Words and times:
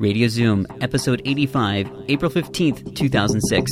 Radio 0.00 0.28
Zoom, 0.28 0.66
episode 0.80 1.20
85, 1.26 1.86
April 2.08 2.30
15th, 2.30 2.96
2006. 2.96 3.70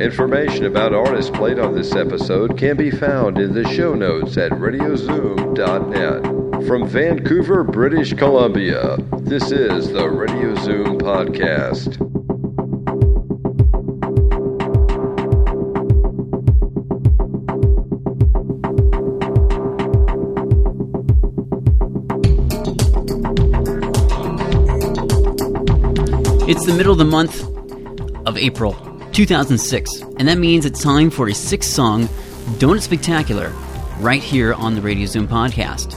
Information 0.00 0.64
about 0.64 0.94
artists 0.94 1.30
played 1.30 1.58
on 1.58 1.74
this 1.74 1.94
episode 1.94 2.56
can 2.56 2.74
be 2.74 2.90
found 2.90 3.36
in 3.36 3.52
the 3.52 3.68
show 3.68 3.92
notes 3.92 4.38
at 4.38 4.50
radiozoom.net. 4.52 6.66
From 6.66 6.88
Vancouver, 6.88 7.64
British 7.64 8.14
Columbia, 8.14 8.96
this 9.18 9.52
is 9.52 9.92
the 9.92 10.08
Radio 10.08 10.54
Zoom 10.54 10.98
Podcast. 10.98 12.07
It's 26.48 26.64
the 26.64 26.72
middle 26.72 26.92
of 26.92 26.96
the 26.96 27.04
month 27.04 27.44
of 28.26 28.38
April 28.38 28.72
2006, 29.12 30.00
and 30.00 30.26
that 30.28 30.38
means 30.38 30.64
it's 30.64 30.82
time 30.82 31.10
for 31.10 31.28
a 31.28 31.34
six 31.34 31.66
song 31.66 32.04
Donut 32.56 32.80
Spectacular 32.80 33.50
right 34.00 34.22
here 34.22 34.54
on 34.54 34.74
the 34.74 34.80
Radio 34.80 35.04
Zoom 35.04 35.28
podcast. 35.28 35.92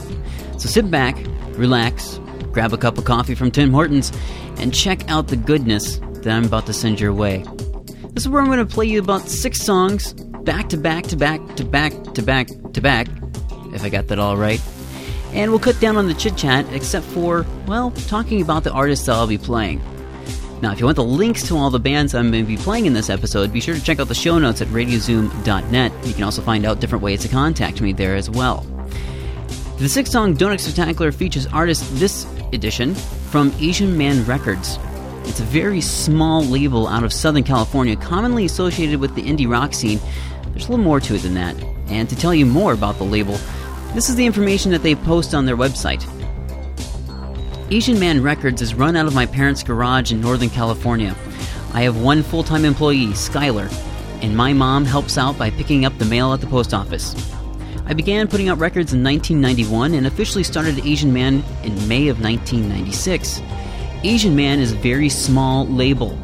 So 0.60 0.68
sit 0.68 0.90
back, 0.90 1.16
relax, 1.56 2.20
grab 2.50 2.74
a 2.74 2.76
cup 2.76 2.98
of 2.98 3.06
coffee 3.06 3.34
from 3.34 3.50
Tim 3.50 3.72
Hortons, 3.72 4.12
and 4.58 4.74
check 4.74 5.10
out 5.10 5.28
the 5.28 5.36
goodness 5.36 5.96
that 6.16 6.28
I'm 6.28 6.44
about 6.44 6.66
to 6.66 6.74
send 6.74 7.00
your 7.00 7.14
way. 7.14 7.46
This 8.12 8.24
is 8.24 8.28
where 8.28 8.42
I'm 8.42 8.48
going 8.48 8.58
to 8.58 8.66
play 8.66 8.84
you 8.84 8.98
about 8.98 9.22
six 9.22 9.62
songs 9.62 10.12
back 10.12 10.68
to 10.68 10.76
back 10.76 11.04
to 11.04 11.16
back 11.16 11.40
to 11.56 11.64
back 11.64 11.92
to 12.12 12.22
back 12.22 12.48
to 12.74 12.80
back, 12.82 13.08
if 13.72 13.82
I 13.82 13.88
got 13.88 14.08
that 14.08 14.18
all 14.18 14.36
right. 14.36 14.60
And 15.32 15.50
we'll 15.50 15.60
cut 15.60 15.80
down 15.80 15.96
on 15.96 16.08
the 16.08 16.14
chit 16.14 16.36
chat, 16.36 16.70
except 16.74 17.06
for, 17.06 17.46
well, 17.66 17.90
talking 17.90 18.42
about 18.42 18.64
the 18.64 18.72
artists 18.72 19.06
that 19.06 19.12
I'll 19.12 19.26
be 19.26 19.38
playing. 19.38 19.80
Now, 20.62 20.70
if 20.70 20.78
you 20.78 20.84
want 20.84 20.94
the 20.94 21.02
links 21.02 21.42
to 21.48 21.56
all 21.56 21.70
the 21.70 21.80
bands 21.80 22.14
I'm 22.14 22.30
going 22.30 22.44
to 22.44 22.48
be 22.48 22.56
playing 22.56 22.86
in 22.86 22.94
this 22.94 23.10
episode, 23.10 23.52
be 23.52 23.60
sure 23.60 23.74
to 23.74 23.82
check 23.82 23.98
out 23.98 24.06
the 24.06 24.14
show 24.14 24.38
notes 24.38 24.62
at 24.62 24.68
radiozoom.net. 24.68 26.06
You 26.06 26.14
can 26.14 26.22
also 26.22 26.40
find 26.40 26.64
out 26.64 26.78
different 26.78 27.02
ways 27.02 27.20
to 27.22 27.28
contact 27.28 27.80
me 27.80 27.92
there 27.92 28.14
as 28.14 28.30
well. 28.30 28.64
The 29.78 29.88
six 29.88 30.12
song 30.12 30.36
Donut 30.36 30.60
Spectacular 30.60 31.10
features 31.10 31.48
artists 31.48 31.90
this 31.98 32.26
edition 32.52 32.94
from 32.94 33.52
Asian 33.58 33.98
Man 33.98 34.24
Records. 34.24 34.78
It's 35.24 35.40
a 35.40 35.44
very 35.44 35.80
small 35.80 36.44
label 36.44 36.86
out 36.86 37.02
of 37.02 37.12
Southern 37.12 37.42
California, 37.42 37.96
commonly 37.96 38.44
associated 38.44 39.00
with 39.00 39.16
the 39.16 39.22
indie 39.22 39.50
rock 39.50 39.74
scene. 39.74 39.98
There's 40.50 40.68
a 40.68 40.70
little 40.70 40.84
more 40.84 41.00
to 41.00 41.16
it 41.16 41.22
than 41.22 41.34
that. 41.34 41.56
And 41.88 42.08
to 42.08 42.14
tell 42.14 42.32
you 42.32 42.46
more 42.46 42.72
about 42.72 42.98
the 42.98 43.04
label, 43.04 43.36
this 43.94 44.08
is 44.08 44.14
the 44.14 44.26
information 44.26 44.70
that 44.70 44.84
they 44.84 44.94
post 44.94 45.34
on 45.34 45.44
their 45.44 45.56
website. 45.56 46.06
Asian 47.72 47.98
Man 47.98 48.22
Records 48.22 48.60
is 48.60 48.74
run 48.74 48.96
out 48.96 49.06
of 49.06 49.14
my 49.14 49.24
parents' 49.24 49.62
garage 49.62 50.12
in 50.12 50.20
Northern 50.20 50.50
California. 50.50 51.16
I 51.72 51.80
have 51.84 52.02
one 52.02 52.22
full 52.22 52.42
time 52.42 52.66
employee, 52.66 53.06
Skylar, 53.14 53.72
and 54.20 54.36
my 54.36 54.52
mom 54.52 54.84
helps 54.84 55.16
out 55.16 55.38
by 55.38 55.48
picking 55.48 55.86
up 55.86 55.96
the 55.96 56.04
mail 56.04 56.34
at 56.34 56.42
the 56.42 56.46
post 56.46 56.74
office. 56.74 57.14
I 57.86 57.94
began 57.94 58.28
putting 58.28 58.50
out 58.50 58.58
records 58.58 58.92
in 58.92 59.02
1991 59.02 59.94
and 59.94 60.06
officially 60.06 60.44
started 60.44 60.84
Asian 60.84 61.14
Man 61.14 61.42
in 61.62 61.88
May 61.88 62.08
of 62.08 62.20
1996. 62.20 63.40
Asian 64.04 64.36
Man 64.36 64.60
is 64.60 64.72
a 64.72 64.76
very 64.76 65.08
small 65.08 65.66
label. 65.66 66.18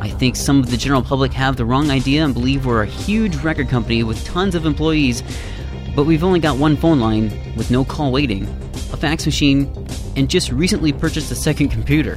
I 0.00 0.08
think 0.08 0.36
some 0.36 0.60
of 0.60 0.70
the 0.70 0.76
general 0.76 1.02
public 1.02 1.32
have 1.32 1.56
the 1.56 1.64
wrong 1.64 1.90
idea 1.90 2.24
and 2.24 2.32
believe 2.32 2.64
we're 2.64 2.84
a 2.84 2.86
huge 2.86 3.34
record 3.38 3.68
company 3.68 4.04
with 4.04 4.24
tons 4.24 4.54
of 4.54 4.64
employees, 4.64 5.24
but 5.96 6.04
we've 6.04 6.22
only 6.22 6.38
got 6.38 6.58
one 6.58 6.76
phone 6.76 7.00
line 7.00 7.30
with 7.56 7.72
no 7.72 7.84
call 7.84 8.12
waiting, 8.12 8.44
a 8.92 8.96
fax 8.96 9.26
machine, 9.26 9.85
and 10.16 10.28
just 10.28 10.50
recently 10.50 10.92
purchased 10.92 11.30
a 11.30 11.36
second 11.36 11.68
computer. 11.68 12.16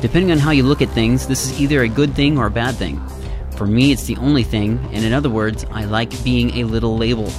Depending 0.00 0.30
on 0.30 0.38
how 0.38 0.50
you 0.50 0.62
look 0.62 0.82
at 0.82 0.90
things, 0.90 1.26
this 1.26 1.46
is 1.46 1.60
either 1.60 1.82
a 1.82 1.88
good 1.88 2.14
thing 2.14 2.38
or 2.38 2.46
a 2.46 2.50
bad 2.50 2.76
thing. 2.76 3.00
For 3.56 3.66
me, 3.66 3.90
it's 3.90 4.04
the 4.04 4.16
only 4.18 4.42
thing, 4.44 4.78
and 4.92 5.04
in 5.04 5.12
other 5.14 5.30
words, 5.30 5.64
I 5.70 5.86
like 5.86 6.22
being 6.22 6.58
a 6.58 6.64
little 6.64 6.98
label. 6.98 7.32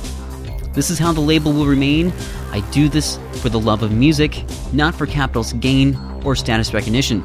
This 0.74 0.90
is 0.90 0.98
how 1.00 1.12
the 1.12 1.22
label 1.22 1.54
will 1.54 1.68
remain. 1.68 2.12
I 2.52 2.62
do 2.72 2.90
this 2.90 3.20
for 3.42 3.50
the 3.50 3.60
love 3.60 3.84
of 3.84 3.92
music, 3.92 4.44
not 4.74 4.96
for 4.96 5.06
capital's 5.06 5.54
gain 5.54 5.96
or 6.24 6.36
status 6.36 6.74
recognition. 6.74 7.24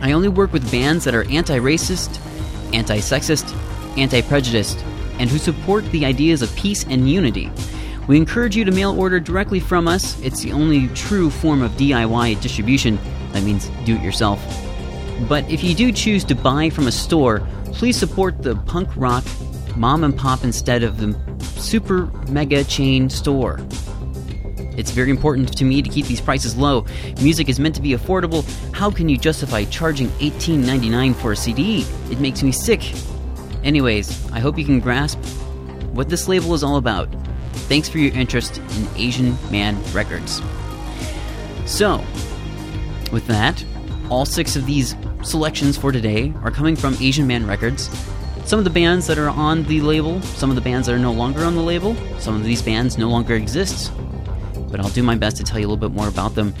I 0.00 0.12
only 0.12 0.28
work 0.28 0.52
with 0.52 0.70
bands 0.70 1.04
that 1.04 1.14
are 1.14 1.28
anti 1.30 1.58
racist, 1.58 2.20
anti 2.74 2.98
sexist, 2.98 3.54
anti 3.96 4.20
prejudiced, 4.20 4.78
and 5.18 5.30
who 5.30 5.38
support 5.38 5.84
the 5.92 6.04
ideas 6.04 6.42
of 6.42 6.54
peace 6.56 6.84
and 6.84 7.08
unity. 7.10 7.50
We 8.08 8.16
encourage 8.16 8.56
you 8.56 8.64
to 8.64 8.72
mail 8.72 8.98
order 8.98 9.20
directly 9.20 9.60
from 9.60 9.86
us. 9.86 10.20
It's 10.22 10.40
the 10.40 10.52
only 10.52 10.88
true 10.88 11.30
form 11.30 11.62
of 11.62 11.70
DIY 11.72 12.40
distribution. 12.40 12.98
That 13.32 13.44
means 13.44 13.68
do 13.84 13.94
it 13.94 14.02
yourself. 14.02 14.44
But 15.28 15.48
if 15.48 15.62
you 15.62 15.74
do 15.74 15.92
choose 15.92 16.24
to 16.24 16.34
buy 16.34 16.68
from 16.68 16.88
a 16.88 16.92
store, 16.92 17.46
please 17.66 17.96
support 17.96 18.42
the 18.42 18.56
punk 18.56 18.88
rock 18.96 19.24
mom 19.76 20.04
and 20.04 20.16
pop 20.16 20.44
instead 20.44 20.82
of 20.82 20.98
the 20.98 21.16
super 21.60 22.06
mega 22.28 22.64
chain 22.64 23.08
store. 23.08 23.60
It's 24.76 24.90
very 24.90 25.10
important 25.10 25.56
to 25.58 25.64
me 25.64 25.82
to 25.82 25.88
keep 25.88 26.06
these 26.06 26.20
prices 26.20 26.56
low. 26.56 26.86
Music 27.20 27.48
is 27.48 27.60
meant 27.60 27.74
to 27.74 27.82
be 27.82 27.90
affordable. 27.90 28.42
How 28.72 28.90
can 28.90 29.08
you 29.08 29.18
justify 29.18 29.64
charging 29.64 30.08
$18.99 30.18 31.14
for 31.16 31.32
a 31.32 31.36
CD? 31.36 31.84
It 32.10 32.20
makes 32.20 32.42
me 32.42 32.52
sick. 32.52 32.92
Anyways, 33.62 34.30
I 34.32 34.40
hope 34.40 34.58
you 34.58 34.64
can 34.64 34.80
grasp 34.80 35.18
what 35.92 36.08
this 36.08 36.26
label 36.26 36.54
is 36.54 36.64
all 36.64 36.76
about. 36.76 37.08
Thanks 37.52 37.88
for 37.88 37.98
your 37.98 38.12
interest 38.14 38.58
in 38.58 38.88
Asian 38.96 39.36
Man 39.50 39.82
Records. 39.92 40.42
So, 41.66 42.04
with 43.12 43.26
that, 43.28 43.64
all 44.10 44.24
six 44.24 44.56
of 44.56 44.66
these 44.66 44.94
selections 45.22 45.78
for 45.78 45.92
today 45.92 46.32
are 46.42 46.50
coming 46.50 46.76
from 46.76 46.96
Asian 47.00 47.26
Man 47.26 47.46
Records. 47.46 47.88
Some 48.44 48.58
of 48.58 48.64
the 48.64 48.70
bands 48.70 49.06
that 49.06 49.18
are 49.18 49.30
on 49.30 49.62
the 49.64 49.80
label, 49.80 50.20
some 50.22 50.50
of 50.50 50.56
the 50.56 50.62
bands 50.62 50.86
that 50.86 50.94
are 50.94 50.98
no 50.98 51.12
longer 51.12 51.44
on 51.44 51.54
the 51.54 51.62
label, 51.62 51.94
some 52.18 52.34
of 52.34 52.44
these 52.44 52.60
bands 52.60 52.98
no 52.98 53.08
longer 53.08 53.34
exist. 53.34 53.92
But 54.70 54.80
I'll 54.80 54.90
do 54.90 55.02
my 55.02 55.14
best 55.14 55.36
to 55.36 55.44
tell 55.44 55.58
you 55.58 55.66
a 55.66 55.68
little 55.68 55.88
bit 55.88 55.94
more 55.96 56.08
about 56.08 56.34
them 56.34 56.54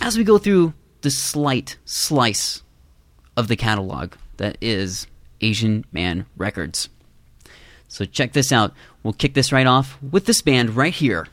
as 0.00 0.18
we 0.18 0.24
go 0.24 0.38
through 0.38 0.74
the 1.02 1.10
slight 1.10 1.78
slice 1.84 2.62
of 3.36 3.48
the 3.48 3.56
catalog 3.56 4.14
that 4.36 4.58
is 4.60 5.06
Asian 5.40 5.84
Man 5.92 6.26
Records. 6.36 6.88
So 7.92 8.06
check 8.06 8.32
this 8.32 8.52
out. 8.52 8.72
We'll 9.02 9.12
kick 9.12 9.34
this 9.34 9.52
right 9.52 9.66
off 9.66 10.02
with 10.02 10.24
this 10.24 10.40
band 10.40 10.74
right 10.74 10.94
here 10.94 11.28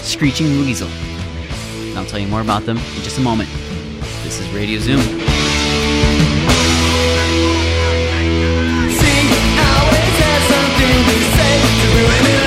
Screeching 0.00 0.46
Weasel. 0.60 0.88
And 0.88 1.98
I'll 1.98 2.06
tell 2.06 2.18
you 2.18 2.26
more 2.26 2.40
about 2.40 2.64
them 2.64 2.78
in 2.78 3.02
just 3.02 3.18
a 3.18 3.20
moment. 3.20 3.50
This 4.24 4.40
is 4.40 4.48
Radio 4.54 4.78
Zoom. 4.80 4.98
It's 4.98 5.10
the 11.92 12.04
wedding 12.08 12.41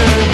future 0.00 0.29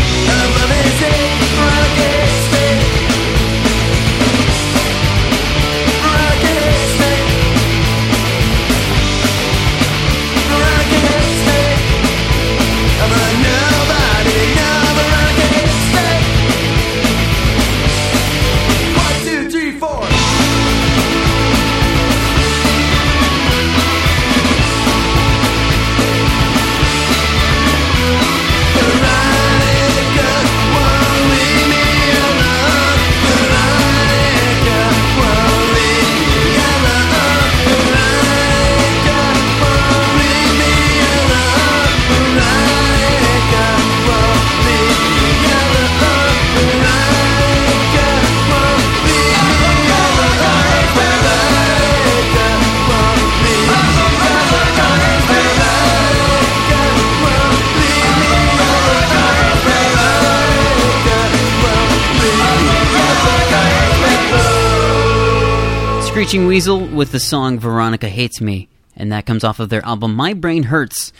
Screeching 66.17 66.47
Weasel 66.47 66.87
with 66.87 67.13
the 67.13 67.21
song 67.21 67.59
Veronica 67.59 68.09
Hates 68.09 68.41
Me, 68.41 68.71
and 68.97 69.13
that 69.13 69.27
comes 69.27 69.45
off 69.45 69.61
of 69.61 69.69
their 69.69 69.85
album 69.85 70.15
My 70.15 70.33
Brain 70.33 70.63
Hurts. 70.63 71.13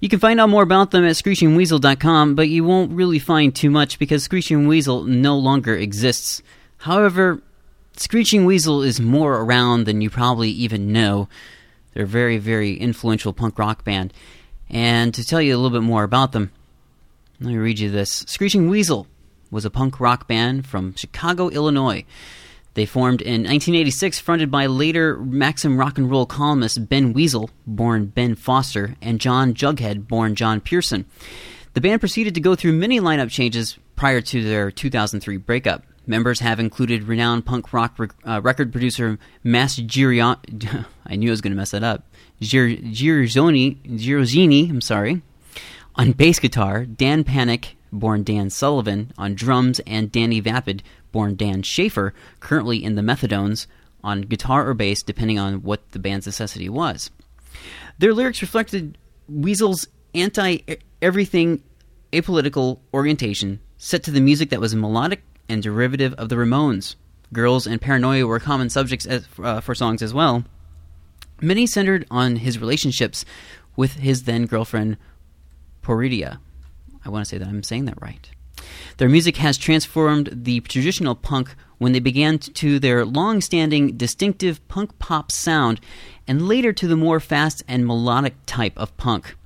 You 0.00 0.08
can 0.08 0.20
find 0.20 0.40
out 0.40 0.48
more 0.48 0.62
about 0.62 0.90
them 0.90 1.04
at 1.04 1.16
screechingweasel.com, 1.16 2.34
but 2.34 2.48
you 2.48 2.64
won't 2.64 2.92
really 2.92 3.18
find 3.18 3.54
too 3.54 3.68
much 3.68 3.98
because 3.98 4.22
Screeching 4.22 4.66
Weasel 4.66 5.04
no 5.04 5.36
longer 5.36 5.76
exists. 5.76 6.42
However, 6.78 7.42
Screeching 7.98 8.46
Weasel 8.46 8.80
is 8.80 8.98
more 8.98 9.34
around 9.34 9.84
than 9.84 10.00
you 10.00 10.08
probably 10.08 10.48
even 10.48 10.94
know. 10.94 11.28
They're 11.92 12.04
a 12.04 12.06
very, 12.06 12.38
very 12.38 12.72
influential 12.72 13.34
punk 13.34 13.58
rock 13.58 13.84
band. 13.84 14.14
And 14.70 15.12
to 15.12 15.26
tell 15.26 15.42
you 15.42 15.54
a 15.54 15.58
little 15.58 15.78
bit 15.78 15.84
more 15.84 16.04
about 16.04 16.32
them, 16.32 16.52
let 17.38 17.50
me 17.50 17.58
read 17.58 17.78
you 17.78 17.90
this. 17.90 18.24
Screeching 18.26 18.70
Weasel 18.70 19.08
was 19.50 19.66
a 19.66 19.70
punk 19.70 20.00
rock 20.00 20.26
band 20.26 20.66
from 20.66 20.94
Chicago, 20.94 21.50
Illinois. 21.50 22.06
They 22.74 22.86
formed 22.86 23.20
in 23.22 23.42
1986, 23.42 24.20
fronted 24.20 24.50
by 24.50 24.66
later 24.66 25.16
Maxim 25.18 25.78
rock 25.78 25.98
and 25.98 26.08
roll 26.10 26.26
columnist 26.26 26.88
Ben 26.88 27.12
Weasel, 27.12 27.50
born 27.66 28.06
Ben 28.06 28.34
Foster, 28.36 28.94
and 29.02 29.20
John 29.20 29.52
Jughead, 29.54 30.06
born 30.06 30.34
John 30.36 30.60
Pierson. 30.60 31.04
The 31.74 31.80
band 31.80 32.00
proceeded 32.00 32.34
to 32.36 32.40
go 32.40 32.54
through 32.54 32.72
many 32.74 33.00
lineup 33.00 33.30
changes 33.30 33.78
prior 33.96 34.20
to 34.20 34.44
their 34.44 34.70
2003 34.70 35.36
breakup. 35.38 35.84
Members 36.06 36.40
have 36.40 36.58
included 36.60 37.02
renowned 37.02 37.44
punk 37.44 37.72
rock 37.72 37.98
rec- 37.98 38.14
uh, 38.24 38.40
record 38.42 38.72
producer 38.72 39.18
Mas 39.44 39.76
Girion- 39.78 40.86
I 41.06 41.16
knew 41.16 41.28
I 41.28 41.32
was 41.32 41.40
going 41.40 41.52
to 41.52 41.56
mess 41.56 41.72
that 41.72 41.82
up. 41.84 42.04
Gir- 42.40 42.76
Girozini, 43.86 44.70
I'm 44.70 44.80
sorry. 44.80 45.22
On 45.96 46.12
bass 46.12 46.38
guitar, 46.38 46.84
Dan 46.86 47.24
Panic, 47.24 47.76
born 47.92 48.22
Dan 48.22 48.50
Sullivan, 48.50 49.12
on 49.18 49.34
drums, 49.34 49.80
and 49.80 50.12
Danny 50.12 50.40
Vapid, 50.40 50.82
born 51.12 51.36
Dan 51.36 51.62
Schaefer, 51.62 52.14
currently 52.40 52.82
in 52.82 52.94
the 52.94 53.02
Methadones, 53.02 53.66
on 54.04 54.22
guitar 54.22 54.68
or 54.68 54.74
bass, 54.74 55.02
depending 55.02 55.38
on 55.38 55.62
what 55.62 55.90
the 55.92 55.98
band's 55.98 56.26
necessity 56.26 56.68
was. 56.68 57.10
Their 57.98 58.14
lyrics 58.14 58.42
reflected 58.42 58.96
Weasel's 59.28 59.88
anti 60.14 60.58
everything 61.02 61.62
apolitical 62.12 62.78
orientation, 62.94 63.60
set 63.76 64.02
to 64.04 64.10
the 64.10 64.20
music 64.20 64.50
that 64.50 64.60
was 64.60 64.74
melodic 64.74 65.22
and 65.48 65.62
derivative 65.62 66.14
of 66.14 66.28
the 66.28 66.36
Ramones. 66.36 66.96
Girls 67.32 67.66
and 67.66 67.80
paranoia 67.80 68.26
were 68.26 68.40
common 68.40 68.70
subjects 68.70 69.06
as, 69.06 69.26
uh, 69.42 69.60
for 69.60 69.74
songs 69.74 70.02
as 70.02 70.14
well. 70.14 70.44
Many 71.40 71.66
centered 71.66 72.06
on 72.10 72.36
his 72.36 72.58
relationships 72.58 73.24
with 73.76 73.94
his 73.94 74.24
then 74.24 74.46
girlfriend, 74.46 74.96
Poridia. 75.82 76.38
I 77.04 77.10
want 77.10 77.24
to 77.24 77.28
say 77.28 77.38
that 77.38 77.48
I'm 77.48 77.62
saying 77.62 77.84
that 77.84 78.00
right. 78.00 78.30
Their 78.98 79.08
music 79.08 79.36
has 79.38 79.56
transformed 79.56 80.30
the 80.32 80.60
traditional 80.60 81.14
punk 81.14 81.54
when 81.78 81.92
they 81.92 82.00
began 82.00 82.38
to 82.38 82.78
their 82.78 83.04
long 83.04 83.40
standing, 83.40 83.96
distinctive 83.96 84.66
punk 84.68 84.98
pop 84.98 85.30
sound, 85.30 85.80
and 86.26 86.46
later 86.46 86.72
to 86.72 86.86
the 86.86 86.96
more 86.96 87.20
fast 87.20 87.62
and 87.68 87.86
melodic 87.86 88.34
type 88.46 88.76
of 88.76 88.96
punk. 88.96 89.36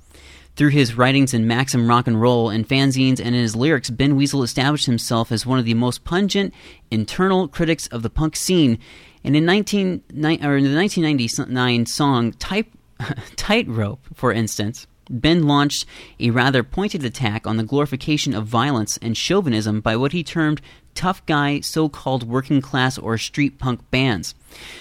Through 0.54 0.70
his 0.70 0.96
writings 0.96 1.32
in 1.32 1.46
Maxim 1.46 1.88
Rock 1.88 2.06
and 2.06 2.20
Roll 2.20 2.50
and 2.50 2.68
fanzines 2.68 3.18
and 3.18 3.34
in 3.34 3.42
his 3.42 3.56
lyrics, 3.56 3.88
Ben 3.88 4.16
Weasel 4.16 4.42
established 4.42 4.84
himself 4.84 5.32
as 5.32 5.46
one 5.46 5.58
of 5.58 5.64
the 5.64 5.74
most 5.74 6.04
pungent 6.04 6.52
internal 6.90 7.48
critics 7.48 7.86
of 7.86 8.02
the 8.02 8.10
punk 8.10 8.36
scene. 8.36 8.78
And 9.24 9.34
in, 9.34 9.46
19, 9.46 10.02
or 10.42 10.56
in 10.56 10.64
the 10.64 10.76
1999 10.76 11.86
song 11.86 12.32
Type, 12.32 12.66
Tightrope, 13.36 14.00
for 14.14 14.30
instance, 14.30 14.86
Ben 15.10 15.46
launched 15.46 15.86
a 16.20 16.30
rather 16.30 16.62
pointed 16.62 17.04
attack 17.04 17.46
on 17.46 17.56
the 17.56 17.64
glorification 17.64 18.34
of 18.34 18.46
violence 18.46 18.98
and 19.02 19.16
chauvinism 19.16 19.80
by 19.80 19.96
what 19.96 20.12
he 20.12 20.22
termed 20.22 20.60
tough 20.94 21.24
guy 21.26 21.60
so 21.60 21.88
called 21.88 22.28
working 22.28 22.60
class 22.60 22.98
or 22.98 23.16
street 23.18 23.58
punk 23.58 23.80
bands. 23.90 24.34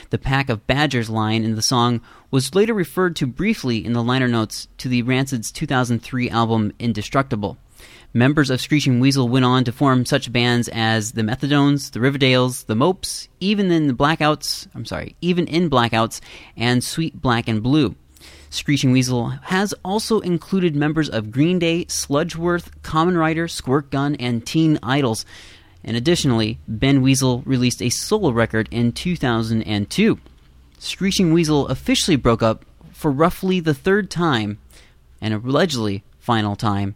The 0.10 0.18
Pack 0.18 0.50
of 0.50 0.68
Badgers 0.68 1.10
line 1.10 1.44
in 1.44 1.56
the 1.56 1.62
song 1.62 2.02
was 2.30 2.56
later 2.56 2.74
referred 2.74 3.16
to 3.18 3.28
briefly 3.28 3.84
in 3.84 3.94
the 3.94 4.04
liner 4.04 4.28
notes 4.28 4.68
to 4.78 4.90
the 4.90 5.02
Rancid's 5.02 5.52
2003 5.52 6.30
album 6.30 6.74
Indestructible. 6.80 7.58
Members 8.14 8.50
of 8.50 8.60
Screeching 8.60 9.00
Weasel 9.00 9.30
went 9.30 9.46
on 9.46 9.64
to 9.64 9.72
form 9.72 10.06
such 10.06 10.34
bands 10.34 10.68
as 10.74 11.14
the 11.14 11.22
Methadones, 11.22 11.92
the 11.92 12.00
Riverdales, 12.02 12.66
the 12.66 12.76
Mopes, 12.76 13.30
even 13.40 13.72
in 13.72 13.88
the 13.88 13.94
Blackouts, 13.94 14.68
I'm 14.76 14.86
sorry, 14.86 15.16
even 15.22 15.48
in 15.48 15.70
Blackouts 15.70 16.20
and 16.58 16.84
Sweet 16.84 17.22
Black 17.22 17.48
and 17.48 17.64
Blue. 17.64 17.96
Screeching 18.52 18.92
Weasel 18.92 19.30
has 19.30 19.74
also 19.84 20.20
included 20.20 20.76
members 20.76 21.10
of 21.10 21.32
Green 21.32 21.58
Day, 21.58 21.86
Sludgeworth, 21.86 22.70
Common 22.84 23.18
Rider, 23.18 23.48
Squirt 23.48 23.90
Gun, 23.90 24.16
and 24.16 24.46
Teen 24.46 24.78
Idols. 24.84 25.26
And 25.86 25.96
additionally, 25.96 26.60
Ben 26.68 27.02
Weasel 27.02 27.44
released 27.46 27.82
a 27.82 27.90
solo 27.90 28.30
record 28.30 28.68
in 28.70 28.92
2002. 28.92 30.20
Screeching 30.80 31.32
Weasel 31.32 31.68
officially 31.70 32.18
broke 32.18 32.44
up 32.44 32.66
for 32.92 33.10
roughly 33.10 33.62
the 33.62 33.74
third 33.74 34.12
time, 34.12 34.60
and 35.22 35.34
allegedly 35.34 36.04
final 36.20 36.58
time, 36.58 36.96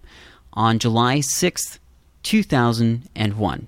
on 0.52 0.78
July 0.78 1.20
6th, 1.20 1.80
2001. 2.24 3.68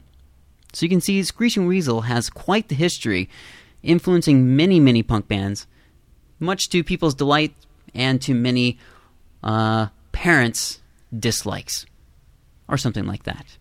So 0.73 0.85
you 0.85 0.89
can 0.89 1.01
see 1.01 1.23
Screeching 1.23 1.67
Weasel 1.67 2.01
has 2.01 2.29
quite 2.29 2.67
the 2.67 2.75
history, 2.75 3.29
influencing 3.81 4.57
many, 4.57 4.81
many 4.81 5.03
punk 5.03 5.29
bands, 5.29 5.67
much 6.37 6.67
to 6.69 6.83
people's 6.83 7.15
delight 7.15 7.55
and 7.93 8.21
to 8.21 8.33
many 8.33 8.77
uh, 9.43 9.87
parents' 10.11 10.79
dislikes, 11.17 11.85
or 12.67 12.77
something 12.77 13.05
like 13.05 13.23
that. 13.23 13.57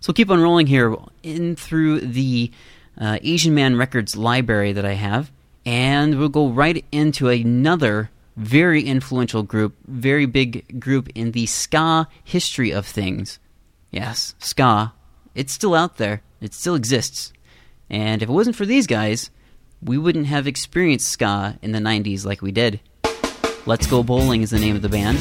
So 0.00 0.12
keep 0.12 0.30
on 0.30 0.40
rolling 0.40 0.66
here 0.66 0.96
in 1.22 1.56
through 1.56 2.00
the 2.00 2.50
uh, 2.98 3.18
Asian 3.22 3.54
Man 3.54 3.76
Records 3.76 4.16
library 4.16 4.72
that 4.72 4.84
I 4.84 4.94
have, 4.94 5.30
and 5.64 6.18
we'll 6.18 6.28
go 6.28 6.48
right 6.48 6.84
into 6.92 7.28
another 7.28 8.10
very 8.36 8.82
influential 8.82 9.42
group, 9.42 9.74
very 9.86 10.26
big 10.26 10.80
group 10.80 11.08
in 11.14 11.32
the 11.32 11.46
ska 11.46 12.08
history 12.24 12.70
of 12.70 12.86
things. 12.86 13.38
Yes, 13.90 14.34
ska. 14.38 14.94
It's 15.34 15.52
still 15.52 15.74
out 15.74 15.96
there. 15.96 16.22
It 16.40 16.54
still 16.54 16.74
exists. 16.74 17.32
And 17.88 18.22
if 18.22 18.28
it 18.28 18.32
wasn't 18.32 18.56
for 18.56 18.66
these 18.66 18.86
guys, 18.86 19.30
we 19.82 19.98
wouldn't 19.98 20.26
have 20.26 20.46
experienced 20.46 21.10
ska 21.10 21.58
in 21.60 21.72
the 21.72 21.78
90s 21.78 22.24
like 22.24 22.42
we 22.42 22.52
did. 22.52 22.80
Let's 23.70 23.86
Go 23.86 24.02
Bowling 24.02 24.42
is 24.42 24.50
the 24.50 24.58
name 24.58 24.74
of 24.74 24.82
the 24.82 24.88
band, 24.88 25.16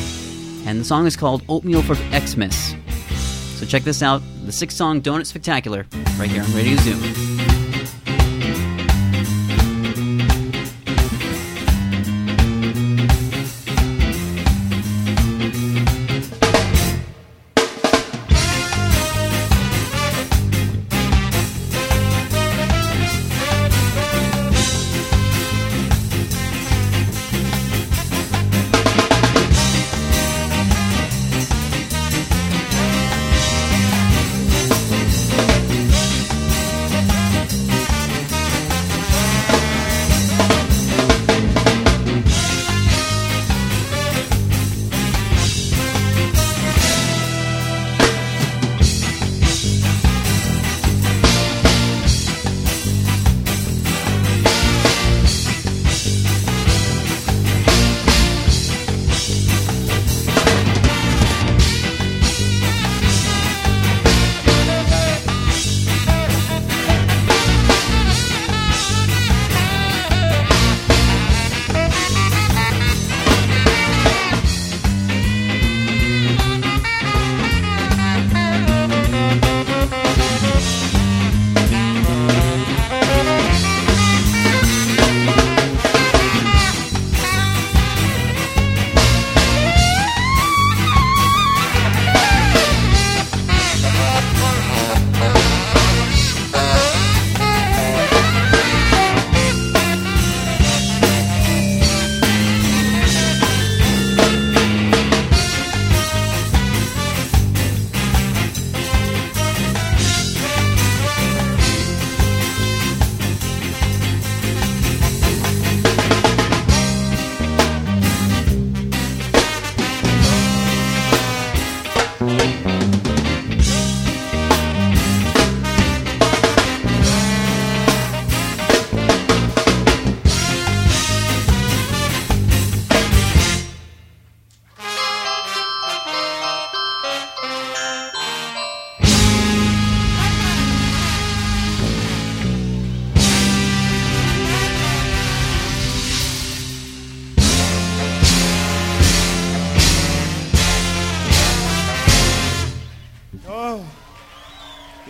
and 0.65 0.79
the 0.79 0.83
song 0.83 1.05
is 1.05 1.15
called 1.15 1.43
Oatmeal 1.49 1.83
for 1.83 1.93
Xmas. 1.93 2.73
So 3.59 3.65
check 3.67 3.83
this 3.83 4.01
out 4.01 4.23
the 4.43 4.51
six 4.51 4.75
song 4.75 5.03
Donut 5.03 5.27
Spectacular 5.27 5.85
right 6.17 6.31
here 6.31 6.41
on 6.41 6.51
Radio 6.53 6.75
Zoom. 6.77 7.58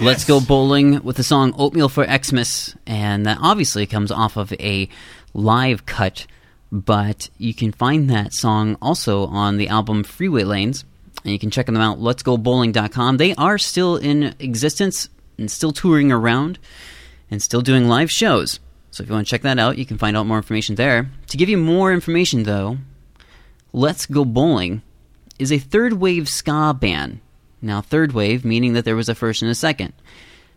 Let's 0.10 0.26
Go 0.26 0.42
Bowling 0.42 1.04
with 1.04 1.18
the 1.18 1.24
song 1.24 1.54
Oatmeal 1.56 1.88
for 1.88 2.04
Xmas, 2.04 2.76
and 2.88 3.28
that 3.28 3.38
obviously 3.44 3.86
comes 3.86 4.10
off 4.10 4.38
of 4.38 4.52
a 4.54 4.90
live 5.36 5.86
cut, 5.86 6.26
but 6.72 7.30
you 7.38 7.54
can 7.54 7.72
find 7.72 8.10
that 8.10 8.34
song 8.34 8.76
also 8.82 9.28
on 9.28 9.58
the 9.58 9.68
album 9.68 10.04
Freeway 10.04 10.44
Lanes, 10.44 10.84
and 11.24 11.32
you 11.32 11.38
can 11.38 11.52
check 11.52 11.68
them 11.68 11.78
out, 11.78 12.00
letsgobowling.com. 12.00 13.18
They 13.18 13.36
are 13.36 13.60
still 13.60 13.98
in 13.98 14.34
existence 14.40 15.10
and 15.38 15.52
still 15.52 15.72
touring 15.72 16.12
around 16.12 16.58
and 17.30 17.40
still 17.40 17.62
doing 17.62 17.88
live 17.88 18.10
shows. 18.10 18.60
So 18.90 19.04
if 19.04 19.10
you 19.10 19.14
want 19.14 19.28
to 19.28 19.30
check 19.30 19.44
that 19.44 19.60
out, 19.60 19.78
you 19.78 19.86
can 19.86 20.00
find 20.00 20.18
out 20.18 20.26
more 20.26 20.38
information 20.38 20.74
there. 20.74 21.08
To 21.28 21.38
give 21.38 21.50
you 21.50 21.58
more 21.60 21.94
information, 21.94 22.44
though, 22.46 22.80
Let's 23.74 24.08
Go 24.08 24.26
Bowling 24.26 24.82
is 25.38 25.52
a 25.52 25.60
third 25.60 25.94
wave 25.94 26.28
ska 26.28 26.74
band 26.74 27.20
now, 27.62 27.82
third 27.82 28.14
wave, 28.14 28.46
meaning 28.46 28.74
that 28.74 28.86
there 28.86 28.96
was 28.96 29.10
a 29.10 29.16
first 29.16 29.42
and 29.42 29.52
a 29.52 29.56
second. 29.56 29.94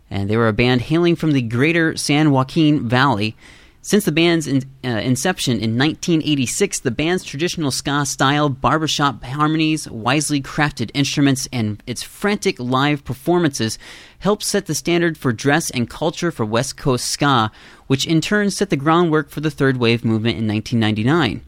And 0.09 0.29
they 0.29 0.37
were 0.37 0.47
a 0.47 0.53
band 0.53 0.81
hailing 0.81 1.15
from 1.15 1.31
the 1.31 1.41
greater 1.41 1.97
San 1.97 2.31
Joaquin 2.31 2.87
Valley. 2.87 3.35
Since 3.81 4.05
the 4.05 4.13
band's 4.13 4.47
in, 4.47 4.63
uh, 4.85 4.87
inception 4.87 5.53
in 5.53 5.77
1986, 5.77 6.79
the 6.79 6.91
band's 6.91 7.25
traditional 7.25 7.69
ska 7.69 8.05
style, 8.05 8.47
barbershop 8.47 9.21
harmonies, 9.25 9.89
wisely 9.89 10.41
crafted 10.41 10.89
instruments, 10.93 11.49
and 11.51 11.83
its 11.85 12.01
frantic 12.01 12.57
live 12.61 13.03
performances 13.03 13.77
helped 14.19 14.43
set 14.43 14.67
the 14.67 14.75
standard 14.75 15.17
for 15.17 15.33
dress 15.33 15.69
and 15.69 15.89
culture 15.89 16.31
for 16.31 16.45
West 16.45 16.77
Coast 16.77 17.07
ska, 17.07 17.51
which 17.87 18.07
in 18.07 18.21
turn 18.21 18.51
set 18.51 18.69
the 18.69 18.77
groundwork 18.77 19.29
for 19.29 19.41
the 19.41 19.51
third 19.51 19.75
wave 19.75 20.05
movement 20.05 20.37
in 20.37 20.47
1999. 20.47 21.41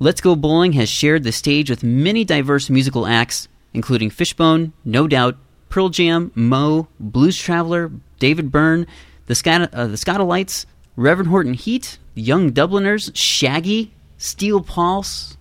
Let's 0.00 0.22
Go 0.22 0.36
Bowling 0.36 0.72
has 0.72 0.88
shared 0.88 1.24
the 1.24 1.32
stage 1.32 1.68
with 1.68 1.82
many 1.82 2.24
diverse 2.24 2.70
musical 2.70 3.06
acts, 3.06 3.46
including 3.72 4.10
Fishbone, 4.10 4.72
No 4.84 5.06
Doubt, 5.06 5.36
Pearl 5.68 5.88
Jam, 5.88 6.32
Mo, 6.34 6.88
Blues 6.98 7.36
Traveler, 7.36 7.90
David 8.18 8.50
Byrne, 8.50 8.86
the, 9.26 9.34
Scat- 9.34 9.72
uh, 9.74 9.86
the 9.86 9.96
Skatalites, 9.96 10.66
Reverend 10.96 11.28
Horton 11.28 11.54
Heat, 11.54 11.98
Young 12.14 12.50
Dubliners, 12.50 13.10
Shaggy, 13.14 13.92
Steel 14.16 14.62
Pulse, 14.62 15.36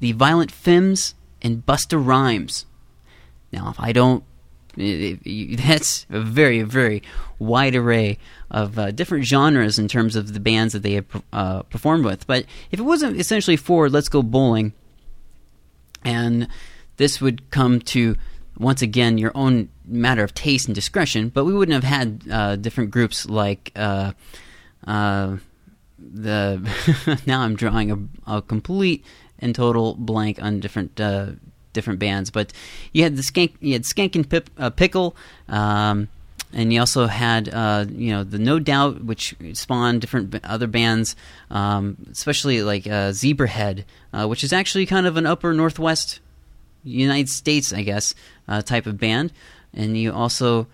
the 0.00 0.12
Violent 0.12 0.52
Femmes, 0.52 1.14
and 1.42 1.64
Busta 1.64 2.04
Rhymes. 2.04 2.66
Now, 3.52 3.70
if 3.70 3.80
I 3.80 3.92
don't, 3.92 4.22
it, 4.76 5.20
it, 5.24 5.56
that's 5.66 6.06
a 6.10 6.20
very, 6.20 6.62
very 6.62 7.02
wide 7.38 7.74
array 7.74 8.18
of 8.50 8.78
uh, 8.78 8.90
different 8.90 9.24
genres 9.24 9.78
in 9.78 9.88
terms 9.88 10.16
of 10.16 10.32
the 10.32 10.40
bands 10.40 10.72
that 10.72 10.82
they 10.82 10.92
have 10.92 11.22
uh, 11.32 11.62
performed 11.62 12.04
with. 12.04 12.26
But 12.26 12.44
if 12.70 12.78
it 12.78 12.84
wasn't 12.84 13.18
essentially 13.18 13.56
for 13.56 13.88
Let's 13.88 14.08
Go 14.08 14.22
Bowling 14.22 14.72
and 16.04 16.48
this 16.96 17.20
would 17.20 17.50
come 17.50 17.80
to 17.80 18.16
once 18.58 18.82
again 18.82 19.18
your 19.18 19.32
own 19.34 19.68
matter 19.84 20.22
of 20.24 20.34
taste 20.34 20.66
and 20.66 20.74
discretion. 20.74 21.28
But 21.28 21.44
we 21.44 21.54
wouldn't 21.54 21.74
have 21.74 21.84
had 21.84 22.22
uh, 22.30 22.56
different 22.56 22.90
groups 22.90 23.26
like 23.26 23.72
uh, 23.76 24.12
uh, 24.86 25.36
the. 25.98 27.20
now 27.26 27.42
I'm 27.42 27.56
drawing 27.56 27.90
a, 28.26 28.36
a, 28.36 28.42
complete 28.42 29.04
and 29.38 29.54
total 29.54 29.94
blank 29.94 30.42
on 30.42 30.60
different 30.60 31.00
uh, 31.00 31.30
different 31.72 31.98
bands. 31.98 32.30
But 32.30 32.52
you 32.92 33.02
had 33.02 33.16
the 33.16 33.22
skank, 33.22 33.54
you 33.60 33.74
had 33.74 33.82
Skank 33.82 34.14
and 34.14 34.28
Pip, 34.28 34.50
uh, 34.58 34.70
Pickle. 34.70 35.16
Um, 35.48 36.08
and 36.52 36.72
you 36.72 36.78
also 36.78 37.06
had, 37.06 37.52
uh, 37.52 37.84
you 37.90 38.12
know, 38.12 38.22
the 38.22 38.38
No 38.38 38.58
Doubt, 38.60 39.04
which 39.04 39.34
spawned 39.52 40.00
different 40.00 40.42
other 40.44 40.68
bands, 40.68 41.16
um, 41.50 41.96
especially 42.10 42.62
like 42.62 42.84
Zebrahead, 42.84 43.84
which 44.12 44.44
is 44.44 44.52
actually 44.52 44.86
kind 44.86 45.06
of 45.06 45.16
an 45.16 45.26
upper 45.26 45.52
northwest 45.52 46.20
United 46.86 47.28
States, 47.28 47.72
I 47.72 47.82
guess, 47.82 48.14
uh, 48.48 48.62
type 48.62 48.86
of 48.86 48.98
band. 48.98 49.32
And 49.74 49.96
you 49.96 50.12
also 50.12 50.66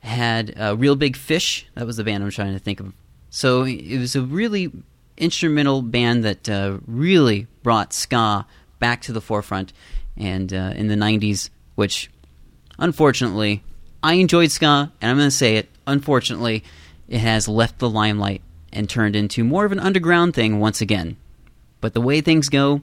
had 0.00 0.58
uh, 0.58 0.76
Real 0.76 0.96
Big 0.96 1.16
Fish. 1.16 1.66
That 1.74 1.86
was 1.86 1.96
the 1.96 2.04
band 2.04 2.22
I'm 2.22 2.30
trying 2.30 2.54
to 2.54 2.58
think 2.58 2.80
of. 2.80 2.92
So 3.30 3.64
it 3.64 3.98
was 3.98 4.16
a 4.16 4.22
really 4.22 4.72
instrumental 5.16 5.82
band 5.82 6.24
that 6.24 6.48
uh, 6.48 6.78
really 6.86 7.46
brought 7.62 7.92
ska 7.92 8.46
back 8.78 9.02
to 9.02 9.12
the 9.12 9.20
forefront. 9.20 9.72
And 10.16 10.52
uh, 10.52 10.72
in 10.76 10.86
the 10.88 10.94
90s, 10.94 11.50
which 11.74 12.10
unfortunately, 12.78 13.62
I 14.02 14.14
enjoyed 14.14 14.50
ska, 14.50 14.92
and 15.00 15.10
I'm 15.10 15.16
going 15.16 15.28
to 15.28 15.30
say 15.30 15.56
it, 15.56 15.68
unfortunately, 15.86 16.64
it 17.08 17.18
has 17.18 17.48
left 17.48 17.78
the 17.78 17.90
limelight 17.90 18.42
and 18.72 18.88
turned 18.88 19.16
into 19.16 19.44
more 19.44 19.64
of 19.64 19.72
an 19.72 19.78
underground 19.80 20.34
thing 20.34 20.58
once 20.58 20.80
again. 20.80 21.16
But 21.80 21.94
the 21.94 22.00
way 22.00 22.20
things 22.20 22.48
go, 22.48 22.82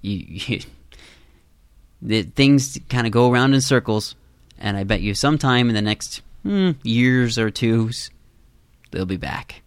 you, 0.00 0.18
you 0.28 0.60
that 2.02 2.34
things 2.34 2.78
kind 2.88 3.06
of 3.06 3.12
go 3.12 3.30
around 3.30 3.54
in 3.54 3.60
circles, 3.60 4.14
and 4.58 4.76
I 4.76 4.84
bet 4.84 5.00
you 5.00 5.14
sometime 5.14 5.68
in 5.68 5.74
the 5.74 5.82
next 5.82 6.22
hmm, 6.42 6.72
years 6.82 7.38
or 7.38 7.50
two, 7.50 7.90
they'll 8.90 9.06
be 9.06 9.16
back. 9.16 9.62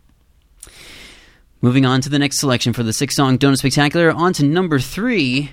Moving 1.62 1.86
on 1.86 2.02
to 2.02 2.10
the 2.10 2.18
next 2.18 2.40
selection 2.40 2.74
for 2.74 2.84
the 2.84 2.94
six 2.94 3.16
song 3.16 3.38
Donut 3.38 3.58
Spectacular, 3.58 4.12
on 4.12 4.34
to 4.34 4.46
number 4.46 4.80
three. 4.80 5.52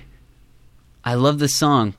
I 1.03 1.13
love 1.13 1.39
this 1.39 1.55
song, 1.55 1.93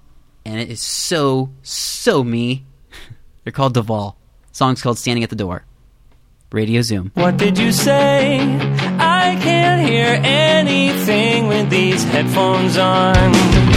and 0.44 0.58
it 0.58 0.68
is 0.68 0.82
so, 0.82 1.50
so 1.62 2.25
me. 2.25 2.64
They're 3.44 3.52
called 3.52 3.75
Duvall. 3.75 4.16
The 4.50 4.56
song's 4.56 4.82
called 4.82 4.99
Standing 4.99 5.22
at 5.22 5.30
the 5.30 5.37
Door. 5.37 5.64
Radio 6.50 6.82
Zoom. 6.82 7.12
What 7.14 7.37
did 7.37 7.56
you 7.56 7.70
say? 7.70 8.40
I 8.99 9.38
can't 9.40 9.88
hear 9.88 10.20
anything 10.25 11.46
with 11.46 11.70
these 11.70 12.02
headphones 12.02 12.76
on. 12.76 13.70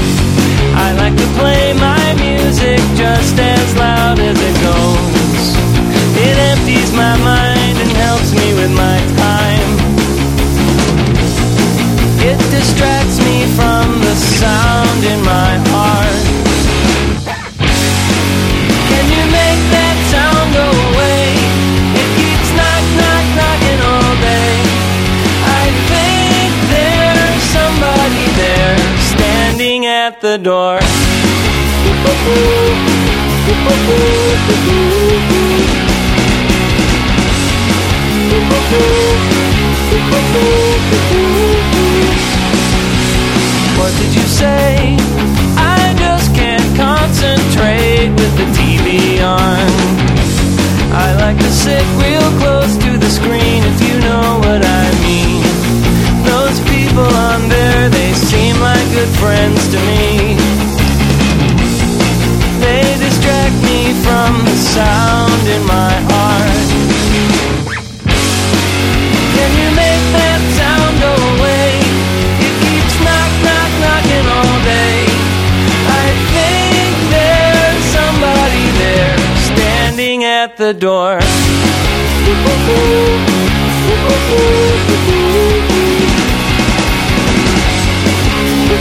I 0.75 0.91
like 0.93 1.15
to 1.15 1.27
play 1.39 1.73
my 1.73 2.13
music 2.15 2.79
just 2.95 3.37
as 3.37 3.75
loud 3.75 4.19
as 4.19 4.37
it 4.39 4.55
goes. 4.61 5.45
It 6.17 6.37
empties 6.51 6.91
my 6.93 7.15
mind 7.17 7.77
and 7.77 7.91
helps 7.91 8.31
me 8.33 8.53
with 8.53 8.71
my 8.71 8.97
time. 9.17 9.69
It 12.25 12.37
distracts 12.51 13.19
me 13.19 13.45
from 13.57 13.99
the 14.01 14.15
sound 14.15 15.03
in 15.03 15.19
my 15.23 15.53
heart. 15.69 16.32
At 30.07 30.19
the 30.19 30.37
door. 30.37 30.75
What 43.79 43.91
did 43.99 44.13
you 44.13 44.27
say? 44.27 44.97
I 45.55 45.95
just 45.97 46.35
can't 46.35 46.69
concentrate 46.75 48.09
with 48.19 48.33
the 48.41 48.47
TV 48.57 49.23
on. 49.23 49.69
I 50.91 51.15
like 51.23 51.37
to 51.37 51.51
sit 51.63 51.85
real 52.03 52.29
close 52.41 52.75
to 52.85 52.97
the 52.97 53.09
screen 53.09 53.63
if 53.71 53.77
you 53.87 53.95
know 54.01 54.39
what 54.43 54.61
I 54.65 54.92
good 59.03 59.15
friends 59.19 59.67
to 59.67 59.79
me. 59.91 60.35
They 62.63 62.83
distract 63.03 63.57
me 63.67 63.91
from 64.05 64.31
the 64.45 64.55
sound 64.55 65.43
in 65.55 65.63
my 65.65 65.93
heart. 66.11 66.65
Can 69.35 69.51
you 69.59 69.69
make 69.83 70.05
that 70.19 70.41
sound 70.59 70.93
go 71.03 71.13
away? 71.33 71.69
It 72.47 72.53
keeps 72.63 72.95
knock, 73.03 73.31
knock, 73.47 73.71
knocking 73.83 74.27
all 74.37 74.57
day. 74.63 74.99
I 76.03 76.07
think 76.35 76.93
there's 77.15 77.83
somebody 77.97 78.65
there 78.83 79.17
standing 79.51 80.23
at 80.23 80.55
the 80.55 80.73
door. 80.73 81.19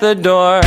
the 0.00 0.14
door. 0.14 0.60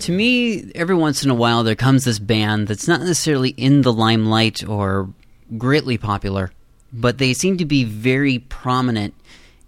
To 0.00 0.12
me, 0.12 0.72
every 0.74 0.94
once 0.94 1.22
in 1.22 1.30
a 1.30 1.34
while 1.34 1.64
there 1.64 1.74
comes 1.74 2.04
this 2.04 2.18
band 2.18 2.68
that's 2.68 2.88
not 2.88 3.00
necessarily 3.00 3.50
in 3.50 3.82
the 3.82 3.92
limelight 3.92 4.66
or 4.66 5.10
greatly 5.58 5.98
popular, 5.98 6.50
but 6.92 7.18
they 7.18 7.34
seem 7.34 7.58
to 7.58 7.66
be 7.66 7.84
very 7.84 8.38
prominent 8.38 9.14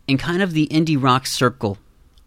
in 0.08 0.16
kind 0.16 0.40
of 0.40 0.52
the 0.52 0.66
indie 0.68 1.02
rock 1.02 1.26
circle. 1.26 1.76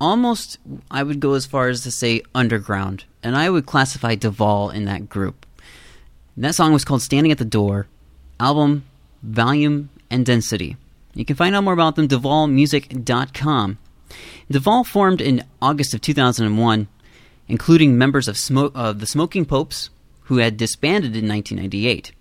Almost, 0.02 0.60
I 0.90 1.04
would 1.04 1.20
go 1.20 1.34
as 1.34 1.46
far 1.46 1.68
as 1.68 1.84
to 1.84 1.92
say 1.92 2.22
underground, 2.34 3.04
and 3.22 3.36
I 3.36 3.50
would 3.50 3.66
classify 3.66 4.16
Duvall 4.16 4.70
in 4.70 4.86
that 4.86 5.10
group. 5.10 5.46
And 6.36 6.46
that 6.46 6.56
song 6.56 6.72
was 6.72 6.86
called 6.86 7.02
Standing 7.02 7.32
at 7.32 7.38
the 7.38 7.46
Door, 7.46 7.88
album, 8.40 8.86
volume, 9.22 9.90
and 10.10 10.26
density. 10.26 10.78
You 11.14 11.26
can 11.26 11.36
find 11.36 11.54
out 11.54 11.66
more 11.66 11.74
about 11.74 11.96
them 11.96 12.08
DuvallMusic.com. 12.08 13.78
Duvall 14.50 14.84
formed 14.84 15.22
in 15.22 15.44
August 15.62 15.94
of 15.94 16.02
2001, 16.02 16.88
including 17.48 17.98
members 17.98 18.28
of 18.28 18.74
uh, 18.76 18.94
the 18.94 19.06
Smoking 19.06 19.46
Popes, 19.46 19.90
who 20.24 20.38
had 20.38 20.58
disbanded 20.58 21.16
in 21.16 21.28
1998. 21.28 22.14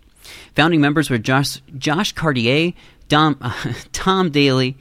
Founding 0.57 0.81
members 0.81 1.11
were 1.11 1.19
Josh, 1.19 1.61
Josh 1.77 2.13
Caterer, 2.15 2.75
Dom, 3.09 3.37
uh, 3.41 3.73
Tom 3.93 4.31
Daly, 4.31 4.77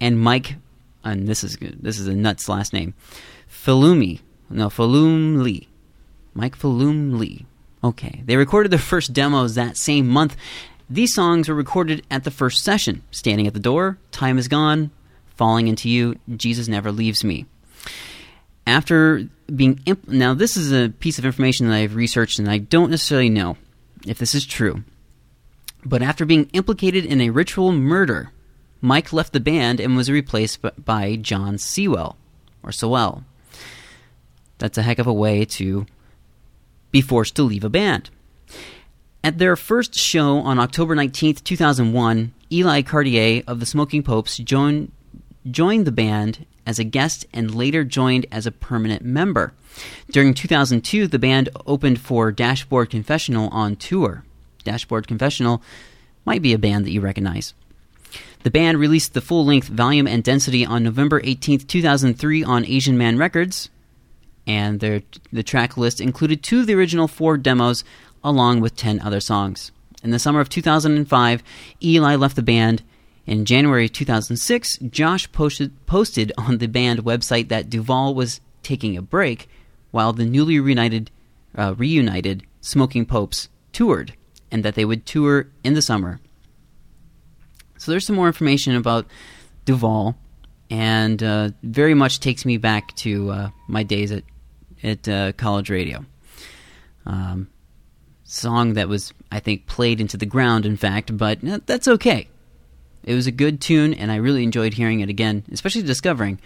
and 0.00 0.20
Mike. 0.20 0.56
And 1.04 1.26
this 1.26 1.42
is 1.44 1.56
this 1.60 1.98
is 1.98 2.06
a 2.06 2.14
nuts 2.14 2.48
last 2.48 2.72
name, 2.72 2.94
Falumi. 3.50 4.20
No, 4.48 4.68
Falum 4.68 5.42
Lee. 5.42 5.68
Mike 6.34 6.56
Falum 6.56 7.18
Lee. 7.18 7.46
Okay, 7.84 8.22
they 8.24 8.36
recorded 8.36 8.70
their 8.70 8.78
first 8.78 9.12
demos 9.12 9.54
that 9.54 9.76
same 9.76 10.06
month. 10.06 10.36
These 10.88 11.14
songs 11.14 11.48
were 11.48 11.54
recorded 11.54 12.04
at 12.10 12.24
the 12.24 12.30
first 12.30 12.62
session. 12.62 13.02
Standing 13.10 13.46
at 13.46 13.54
the 13.54 13.60
door, 13.60 13.98
Time 14.10 14.38
is 14.38 14.46
Gone, 14.46 14.90
Falling 15.34 15.68
into 15.68 15.88
You, 15.88 16.16
Jesus 16.36 16.68
Never 16.68 16.92
Leaves 16.92 17.24
Me. 17.24 17.46
After 18.66 19.26
being 19.54 19.80
imp- 19.86 20.06
now, 20.06 20.34
this 20.34 20.56
is 20.56 20.70
a 20.70 20.90
piece 20.90 21.18
of 21.18 21.24
information 21.24 21.68
that 21.68 21.74
I've 21.74 21.96
researched, 21.96 22.38
and 22.38 22.48
I 22.48 22.58
don't 22.58 22.90
necessarily 22.90 23.30
know 23.30 23.56
if 24.06 24.18
this 24.18 24.34
is 24.34 24.46
true. 24.46 24.84
But 25.84 26.02
after 26.02 26.24
being 26.24 26.48
implicated 26.52 27.04
in 27.04 27.20
a 27.20 27.30
ritual 27.30 27.72
murder, 27.72 28.30
Mike 28.82 29.12
left 29.12 29.32
the 29.32 29.40
band 29.40 29.80
and 29.80 29.96
was 29.96 30.10
replaced 30.10 30.58
by 30.84 31.16
John 31.16 31.56
Sewell 31.56 32.16
or 32.62 32.72
Sewell. 32.72 33.24
That's 34.58 34.76
a 34.76 34.82
heck 34.82 34.98
of 34.98 35.06
a 35.06 35.12
way 35.12 35.44
to 35.44 35.86
be 36.90 37.00
forced 37.00 37.36
to 37.36 37.44
leave 37.44 37.64
a 37.64 37.70
band. 37.70 38.10
At 39.24 39.38
their 39.38 39.54
first 39.54 39.94
show 39.94 40.38
on 40.38 40.58
October 40.58 40.96
19th, 40.96 41.44
2001, 41.44 42.34
Eli 42.50 42.82
Caterer 42.82 43.44
of 43.46 43.60
the 43.60 43.66
Smoking 43.66 44.02
Popes 44.02 44.36
joined, 44.38 44.90
joined 45.48 45.86
the 45.86 45.92
band 45.92 46.44
as 46.66 46.80
a 46.80 46.84
guest 46.84 47.24
and 47.32 47.54
later 47.54 47.84
joined 47.84 48.26
as 48.32 48.46
a 48.46 48.52
permanent 48.52 49.04
member. 49.04 49.52
During 50.10 50.34
2002, 50.34 51.06
the 51.06 51.18
band 51.20 51.48
opened 51.66 52.00
for 52.00 52.32
Dashboard 52.32 52.90
Confessional 52.90 53.48
on 53.50 53.76
tour. 53.76 54.24
Dashboard 54.64 55.06
Confessional 55.06 55.62
might 56.24 56.42
be 56.42 56.52
a 56.52 56.58
band 56.58 56.84
that 56.84 56.90
you 56.90 57.00
recognize. 57.00 57.54
The 58.42 58.50
band 58.50 58.78
released 58.78 59.14
the 59.14 59.20
full 59.20 59.44
length 59.44 59.68
volume 59.68 60.06
and 60.06 60.24
density 60.24 60.64
on 60.66 60.82
November 60.82 61.20
18, 61.22 61.60
2003, 61.60 62.44
on 62.44 62.66
Asian 62.66 62.98
Man 62.98 63.18
Records, 63.18 63.70
and 64.46 64.80
their, 64.80 65.02
the 65.32 65.42
track 65.42 65.76
list 65.76 66.00
included 66.00 66.42
two 66.42 66.60
of 66.60 66.66
the 66.66 66.74
original 66.74 67.08
four 67.08 67.36
demos 67.36 67.84
along 68.24 68.60
with 68.60 68.76
10 68.76 69.00
other 69.00 69.20
songs. 69.20 69.72
In 70.02 70.10
the 70.10 70.18
summer 70.18 70.40
of 70.40 70.48
2005, 70.48 71.42
Eli 71.82 72.16
left 72.16 72.36
the 72.36 72.42
band. 72.42 72.82
In 73.24 73.44
January 73.44 73.88
2006, 73.88 74.78
Josh 74.90 75.30
posted, 75.30 75.86
posted 75.86 76.32
on 76.36 76.58
the 76.58 76.66
band 76.66 77.04
website 77.04 77.48
that 77.48 77.70
Duvall 77.70 78.14
was 78.14 78.40
taking 78.64 78.96
a 78.96 79.02
break 79.02 79.48
while 79.92 80.12
the 80.12 80.24
newly 80.24 80.58
reunited, 80.58 81.10
uh, 81.56 81.74
reunited 81.76 82.44
Smoking 82.60 83.06
Popes 83.06 83.48
toured, 83.72 84.14
and 84.50 84.64
that 84.64 84.74
they 84.74 84.84
would 84.84 85.06
tour 85.06 85.46
in 85.62 85.74
the 85.74 85.82
summer. 85.82 86.20
So 87.82 87.90
there's 87.90 88.06
some 88.06 88.14
more 88.14 88.28
information 88.28 88.76
about 88.76 89.08
Duvall, 89.64 90.16
and 90.70 91.20
uh, 91.20 91.50
very 91.64 91.94
much 91.94 92.20
takes 92.20 92.44
me 92.44 92.56
back 92.56 92.94
to 92.98 93.30
uh, 93.30 93.50
my 93.66 93.82
days 93.82 94.12
at 94.12 94.22
at 94.84 95.08
uh, 95.08 95.32
college 95.32 95.68
radio. 95.68 96.04
Um, 97.06 97.48
song 98.22 98.74
that 98.74 98.88
was, 98.88 99.12
I 99.32 99.40
think, 99.40 99.66
played 99.66 100.00
into 100.00 100.16
the 100.16 100.26
ground, 100.26 100.64
in 100.64 100.76
fact, 100.76 101.16
but 101.16 101.40
that's 101.66 101.88
okay. 101.88 102.28
It 103.02 103.16
was 103.16 103.26
a 103.26 103.32
good 103.32 103.60
tune, 103.60 103.94
and 103.94 104.12
I 104.12 104.16
really 104.16 104.44
enjoyed 104.44 104.74
hearing 104.74 105.00
it 105.00 105.08
again, 105.08 105.42
especially 105.50 105.82
discovering 105.82 106.38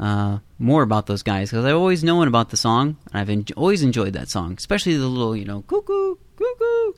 uh, 0.00 0.38
more 0.58 0.82
about 0.82 1.04
those 1.04 1.22
guys 1.22 1.50
because 1.50 1.66
I've 1.66 1.76
always 1.76 2.02
known 2.02 2.28
about 2.28 2.48
the 2.48 2.56
song, 2.56 2.96
and 3.12 3.20
I've 3.20 3.28
en- 3.28 3.44
always 3.58 3.82
enjoyed 3.82 4.14
that 4.14 4.30
song, 4.30 4.54
especially 4.56 4.96
the 4.96 5.06
little, 5.06 5.36
you 5.36 5.44
know, 5.44 5.60
cuckoo, 5.60 6.14
cuckoo. 6.38 6.92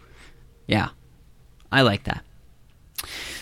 Yeah, 0.69 0.91
I 1.73 1.83
like 1.83 2.05
that. 2.05 2.25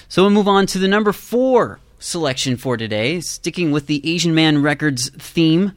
So 0.09 0.23
we'll 0.23 0.31
move 0.31 0.49
on 0.49 0.67
to 0.69 0.79
the 0.79 0.89
number 0.89 1.13
four 1.13 1.81
selection 1.99 2.57
for 2.57 2.79
today, 2.79 3.21
sticking 3.21 3.71
with 3.71 3.87
the 3.87 4.01
Asian 4.11 4.35
Man 4.35 4.63
Records 4.63 5.11
theme. 5.11 5.73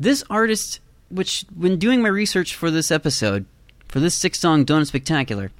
This 0.00 0.24
artist, 0.28 0.80
which, 1.10 1.44
when 1.54 1.78
doing 1.78 2.02
my 2.02 2.08
research 2.08 2.56
for 2.56 2.72
this 2.72 2.90
episode, 2.90 3.46
for 3.86 4.00
this 4.00 4.16
six 4.16 4.40
song 4.40 4.66
Donut 4.66 4.88
Spectacular, 4.88 5.52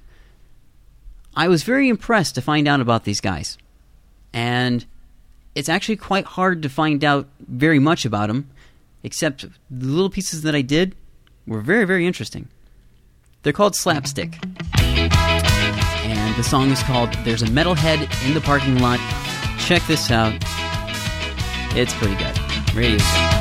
I 1.37 1.47
was 1.47 1.63
very 1.63 1.89
impressed 1.89 2.35
to 2.35 2.43
find 2.43 2.67
out 2.67 2.81
about 2.81 3.05
these 3.05 3.21
guys. 3.21 3.57
And 4.33 4.85
it's 5.55 5.69
actually 5.69 5.97
quite 5.97 6.25
hard 6.25 6.63
to 6.63 6.69
find 6.69 7.05
out 7.05 7.29
very 7.39 7.79
much 7.79 8.05
about 8.05 8.29
them, 8.29 8.51
except 9.05 9.43
the 9.71 9.87
little 9.87 10.11
pieces 10.11 10.43
that 10.43 10.57
I 10.57 10.63
did 10.63 10.97
were 11.47 11.61
very, 11.61 11.85
very 11.85 12.05
interesting. 12.05 12.49
They're 13.43 13.53
called 13.53 13.77
Slapstick. 13.77 14.39
The 16.41 16.49
song 16.49 16.71
is 16.71 16.83
called 16.83 17.13
There's 17.23 17.43
a 17.43 17.47
Metalhead 17.49 18.27
in 18.27 18.33
the 18.33 18.41
Parking 18.41 18.79
Lot. 18.79 18.99
Check 19.59 19.83
this 19.87 20.11
out. 20.11 20.33
It's 21.77 21.93
pretty 21.93 22.17
good. 22.17 22.75
Radio. 22.75 23.40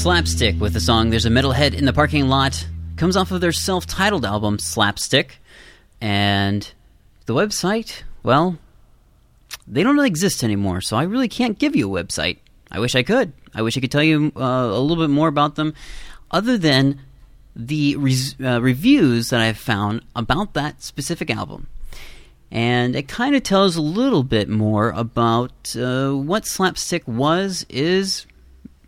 Slapstick 0.00 0.58
with 0.58 0.72
the 0.72 0.80
song 0.80 1.10
There's 1.10 1.26
a 1.26 1.30
Metalhead 1.30 1.74
in 1.74 1.84
the 1.84 1.92
Parking 1.92 2.26
Lot 2.30 2.66
comes 2.96 3.18
off 3.18 3.32
of 3.32 3.42
their 3.42 3.52
self 3.52 3.86
titled 3.86 4.24
album 4.24 4.58
Slapstick. 4.58 5.36
And 6.00 6.72
the 7.26 7.34
website, 7.34 8.02
well, 8.22 8.56
they 9.66 9.82
don't 9.82 9.96
really 9.96 10.08
exist 10.08 10.42
anymore, 10.42 10.80
so 10.80 10.96
I 10.96 11.02
really 11.02 11.28
can't 11.28 11.58
give 11.58 11.76
you 11.76 11.94
a 11.94 12.02
website. 12.02 12.38
I 12.70 12.80
wish 12.80 12.94
I 12.94 13.02
could. 13.02 13.34
I 13.54 13.60
wish 13.60 13.76
I 13.76 13.80
could 13.82 13.90
tell 13.90 14.02
you 14.02 14.32
uh, 14.36 14.40
a 14.40 14.80
little 14.80 15.04
bit 15.04 15.12
more 15.12 15.28
about 15.28 15.56
them, 15.56 15.74
other 16.30 16.56
than 16.56 17.00
the 17.54 17.96
res- 17.96 18.40
uh, 18.40 18.62
reviews 18.62 19.28
that 19.28 19.42
I've 19.42 19.58
found 19.58 20.00
about 20.16 20.54
that 20.54 20.82
specific 20.82 21.28
album. 21.28 21.66
And 22.50 22.96
it 22.96 23.06
kind 23.06 23.36
of 23.36 23.42
tells 23.42 23.76
a 23.76 23.82
little 23.82 24.22
bit 24.22 24.48
more 24.48 24.92
about 24.92 25.76
uh, 25.76 26.12
what 26.12 26.46
Slapstick 26.46 27.06
was, 27.06 27.66
is, 27.68 28.24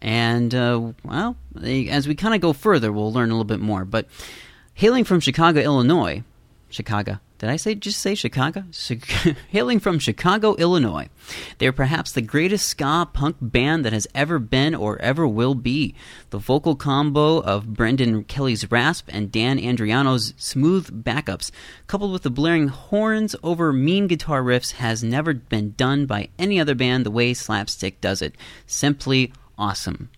and, 0.02 0.52
uh, 0.52 0.92
well, 1.04 1.36
as 1.62 2.08
we 2.08 2.16
kind 2.16 2.34
of 2.34 2.40
go 2.40 2.52
further, 2.52 2.92
we'll 2.92 3.12
learn 3.12 3.30
a 3.30 3.34
little 3.34 3.44
bit 3.44 3.60
more. 3.60 3.84
But 3.84 4.08
hailing 4.74 5.04
from 5.04 5.20
Chicago, 5.20 5.60
Illinois, 5.60 6.24
Chicago, 6.70 7.20
did 7.38 7.50
I 7.50 7.56
say 7.56 7.76
just 7.76 8.00
say 8.00 8.14
Chicago? 8.16 8.64
Hailing 9.50 9.80
from 9.80 9.98
Chicago, 9.98 10.54
Illinois, 10.54 11.08
they 11.58 11.66
are 11.66 11.72
perhaps 11.72 12.12
the 12.12 12.20
greatest 12.20 12.68
ska 12.68 13.08
punk 13.12 13.36
band 13.40 13.84
that 13.84 13.92
has 13.92 14.06
ever 14.14 14.38
been 14.38 14.74
or 14.74 15.00
ever 15.00 15.26
will 15.26 15.54
be. 15.54 15.94
The 16.30 16.38
vocal 16.38 16.76
combo 16.76 17.40
of 17.40 17.74
Brendan 17.74 18.24
Kelly's 18.24 18.70
rasp 18.70 19.08
and 19.08 19.30
Dan 19.30 19.58
Andriano's 19.58 20.34
smooth 20.36 21.04
backups, 21.04 21.50
coupled 21.86 22.12
with 22.12 22.22
the 22.22 22.30
blaring 22.30 22.68
horns 22.68 23.36
over 23.42 23.72
mean 23.72 24.06
guitar 24.06 24.42
riffs, 24.42 24.72
has 24.74 25.04
never 25.04 25.34
been 25.34 25.74
done 25.76 26.06
by 26.06 26.28
any 26.38 26.60
other 26.60 26.74
band 26.74 27.04
the 27.04 27.10
way 27.10 27.34
Slapstick 27.34 28.00
does 28.00 28.22
it. 28.22 28.36
Simply 28.66 29.32
awesome. 29.58 30.10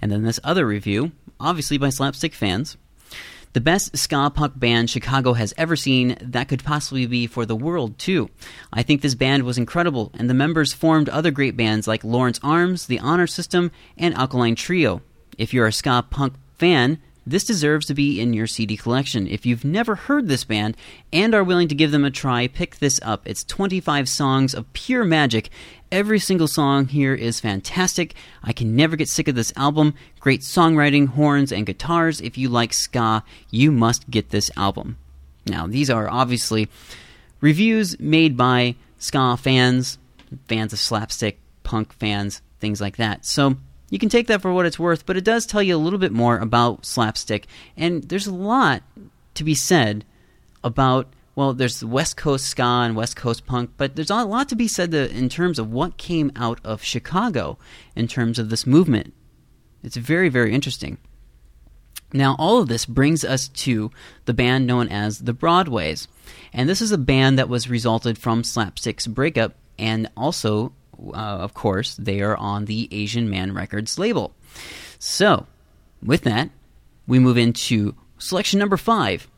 And 0.00 0.10
then 0.12 0.22
this 0.22 0.40
other 0.44 0.66
review, 0.66 1.12
obviously 1.40 1.78
by 1.78 1.90
Slapstick 1.90 2.34
fans. 2.34 2.76
The 3.52 3.60
best 3.60 3.96
ska 3.98 4.30
punk 4.34 4.58
band 4.58 4.88
Chicago 4.88 5.34
has 5.34 5.52
ever 5.58 5.76
seen, 5.76 6.16
that 6.22 6.48
could 6.48 6.64
possibly 6.64 7.04
be 7.04 7.26
for 7.26 7.44
the 7.44 7.56
world, 7.56 7.98
too. 7.98 8.30
I 8.72 8.82
think 8.82 9.02
this 9.02 9.14
band 9.14 9.42
was 9.42 9.58
incredible, 9.58 10.10
and 10.14 10.30
the 10.30 10.34
members 10.34 10.72
formed 10.72 11.10
other 11.10 11.30
great 11.30 11.54
bands 11.54 11.86
like 11.86 12.02
Lawrence 12.02 12.40
Arms, 12.42 12.86
The 12.86 12.98
Honor 12.98 13.26
System, 13.26 13.70
and 13.98 14.14
Alkaline 14.14 14.54
Trio. 14.54 15.02
If 15.36 15.52
you're 15.52 15.66
a 15.66 15.72
ska 15.72 16.02
punk 16.08 16.34
fan, 16.56 16.98
this 17.26 17.44
deserves 17.44 17.86
to 17.86 17.94
be 17.94 18.20
in 18.20 18.32
your 18.32 18.46
CD 18.46 18.76
collection. 18.76 19.26
If 19.26 19.46
you've 19.46 19.64
never 19.64 19.94
heard 19.94 20.28
this 20.28 20.44
band 20.44 20.76
and 21.12 21.34
are 21.34 21.44
willing 21.44 21.68
to 21.68 21.74
give 21.74 21.92
them 21.92 22.04
a 22.04 22.10
try, 22.10 22.48
pick 22.48 22.76
this 22.76 22.98
up. 23.02 23.22
It's 23.26 23.44
25 23.44 24.08
songs 24.08 24.54
of 24.54 24.72
pure 24.72 25.04
magic. 25.04 25.50
Every 25.92 26.18
single 26.18 26.48
song 26.48 26.86
here 26.86 27.14
is 27.14 27.38
fantastic. 27.38 28.14
I 28.42 28.52
can 28.52 28.74
never 28.74 28.96
get 28.96 29.08
sick 29.08 29.28
of 29.28 29.34
this 29.34 29.52
album. 29.56 29.94
Great 30.20 30.40
songwriting, 30.40 31.08
horns, 31.08 31.52
and 31.52 31.66
guitars. 31.66 32.20
If 32.20 32.36
you 32.36 32.48
like 32.48 32.72
ska, 32.72 33.22
you 33.50 33.70
must 33.70 34.10
get 34.10 34.30
this 34.30 34.50
album. 34.56 34.98
Now, 35.46 35.66
these 35.66 35.90
are 35.90 36.08
obviously 36.10 36.68
reviews 37.40 37.98
made 38.00 38.36
by 38.36 38.76
ska 38.98 39.36
fans, 39.36 39.98
fans 40.48 40.72
of 40.72 40.78
slapstick, 40.78 41.38
punk 41.62 41.92
fans, 41.92 42.42
things 42.58 42.80
like 42.80 42.96
that. 42.96 43.26
So, 43.26 43.56
you 43.92 43.98
can 43.98 44.08
take 44.08 44.28
that 44.28 44.40
for 44.40 44.54
what 44.54 44.64
it's 44.64 44.78
worth, 44.78 45.04
but 45.04 45.18
it 45.18 45.24
does 45.24 45.44
tell 45.44 45.62
you 45.62 45.76
a 45.76 45.84
little 45.84 45.98
bit 45.98 46.12
more 46.12 46.38
about 46.38 46.86
slapstick. 46.86 47.46
And 47.76 48.02
there's 48.04 48.26
a 48.26 48.34
lot 48.34 48.82
to 49.34 49.44
be 49.44 49.54
said 49.54 50.06
about, 50.64 51.12
well, 51.36 51.52
there's 51.52 51.84
West 51.84 52.16
Coast 52.16 52.46
ska 52.46 52.62
and 52.62 52.96
West 52.96 53.16
Coast 53.16 53.44
punk, 53.44 53.72
but 53.76 53.94
there's 53.94 54.08
a 54.08 54.24
lot 54.24 54.48
to 54.48 54.56
be 54.56 54.66
said 54.66 54.92
to, 54.92 55.14
in 55.14 55.28
terms 55.28 55.58
of 55.58 55.70
what 55.70 55.98
came 55.98 56.32
out 56.36 56.58
of 56.64 56.82
Chicago 56.82 57.58
in 57.94 58.08
terms 58.08 58.38
of 58.38 58.48
this 58.48 58.66
movement. 58.66 59.12
It's 59.82 59.98
very, 59.98 60.30
very 60.30 60.54
interesting. 60.54 60.96
Now, 62.14 62.34
all 62.38 62.62
of 62.62 62.68
this 62.68 62.86
brings 62.86 63.26
us 63.26 63.48
to 63.48 63.90
the 64.24 64.32
band 64.32 64.66
known 64.66 64.88
as 64.88 65.18
the 65.18 65.34
Broadways. 65.34 66.08
And 66.54 66.66
this 66.66 66.80
is 66.80 66.92
a 66.92 66.98
band 66.98 67.38
that 67.38 67.50
was 67.50 67.68
resulted 67.68 68.16
from 68.16 68.42
Slapstick's 68.42 69.06
breakup 69.06 69.54
and 69.78 70.10
also 70.16 70.72
uh, 71.08 71.16
of 71.16 71.54
course, 71.54 71.96
they 71.96 72.20
are 72.20 72.36
on 72.36 72.66
the 72.66 72.88
Asian 72.90 73.28
Man 73.28 73.52
Records 73.52 73.98
label. 73.98 74.34
So, 74.98 75.46
with 76.02 76.22
that, 76.22 76.50
we 77.06 77.18
move 77.18 77.38
into 77.38 77.94
selection 78.18 78.58
number 78.58 78.76
five 78.76 79.28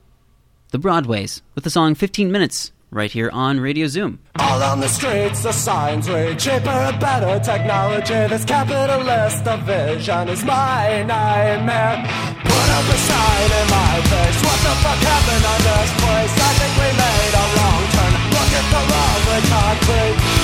The 0.71 0.79
Broadways, 0.79 1.43
with 1.55 1.65
the 1.65 1.71
song 1.71 1.95
15 1.95 2.31
Minutes, 2.31 2.73
right 2.91 3.11
here 3.11 3.31
on 3.31 3.61
Radio 3.61 3.87
Zoom. 3.89 4.21
All 4.39 4.63
on 4.63 4.81
the 4.81 4.89
streets, 4.89 5.43
the 5.43 5.53
signs 5.53 6.09
read 6.09 6.39
cheaper 6.39 6.97
better 7.01 7.43
technology. 7.45 8.29
This 8.29 8.45
capitalist 8.45 9.45
vision 9.67 10.29
is 10.29 10.45
my 10.45 11.03
nightmare. 11.03 11.97
Put 12.45 12.69
up 12.71 12.87
a 12.87 12.99
sign 12.99 13.51
in 13.61 13.67
my 13.71 13.95
face. 14.13 14.39
What 14.47 14.61
the 14.63 14.75
fuck 14.85 15.01
happened 15.03 15.45
on 15.53 15.61
this 15.65 15.91
place? 16.03 16.33
I 16.39 16.53
think 16.61 16.73
we 16.79 16.91
made 16.95 17.35
a 17.35 17.45
wrong 17.57 17.83
turn. 17.95 18.13
Look 18.31 18.53
at 18.61 18.67
the 18.71 19.05
concrete. 19.51 20.44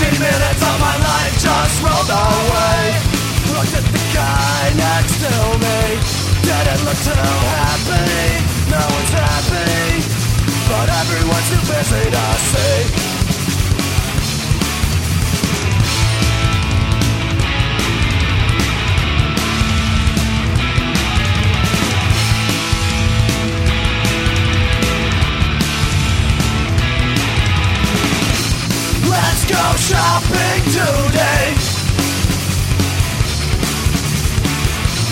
15 0.00 0.18
minutes 0.18 0.62
of 0.62 0.80
my 0.80 0.96
life 0.96 1.34
just 1.38 1.82
rolled 1.84 2.08
away. 2.08 2.80
Looked 3.52 3.76
at 3.76 3.84
the 3.84 4.00
guy 4.16 4.72
next 4.72 5.20
to 5.20 5.32
me. 5.60 6.00
Didn't 6.40 6.84
look 6.88 6.96
too 7.04 7.12
happy. 7.12 8.40
No 8.72 8.80
one's 8.96 9.12
happy. 9.12 10.00
But 10.72 10.88
everyone's 10.88 11.48
too 11.50 11.60
busy 11.68 12.10
to 12.16 12.24
see 12.48 13.09
go 29.60 29.76
shopping 29.76 30.62
today. 30.72 31.44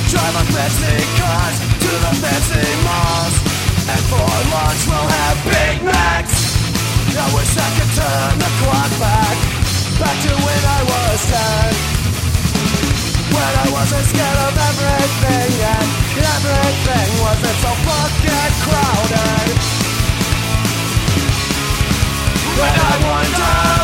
Drive 0.08 0.36
on 0.40 0.46
fancy 0.56 0.96
cars 1.20 1.56
to 1.84 1.90
the 2.04 2.12
fancy 2.22 2.68
malls. 2.86 3.34
And 3.92 4.02
for 4.08 4.28
lunch 4.52 4.82
we'll 4.88 5.08
have 5.20 5.38
Big 5.52 5.76
Macs. 5.84 6.36
I 7.18 7.26
wish 7.36 7.52
I 7.60 7.68
could 7.76 7.92
turn 7.98 8.32
the 8.40 8.50
clock 8.62 8.92
back, 9.02 9.36
back 10.00 10.16
to 10.24 10.32
when 10.32 10.62
I 10.76 10.80
was 10.92 11.20
ten. 11.28 11.70
When 13.34 13.52
I 13.64 13.66
wasn't 13.76 14.06
scared 14.08 14.38
of 14.48 14.54
everything 14.70 15.52
and 15.76 15.88
everything 16.36 17.08
wasn't 17.20 17.58
so 17.64 17.72
fucking 17.84 18.52
crowded. 18.64 19.48
When 22.58 22.74
I 22.88 22.94
wonder 23.08 23.77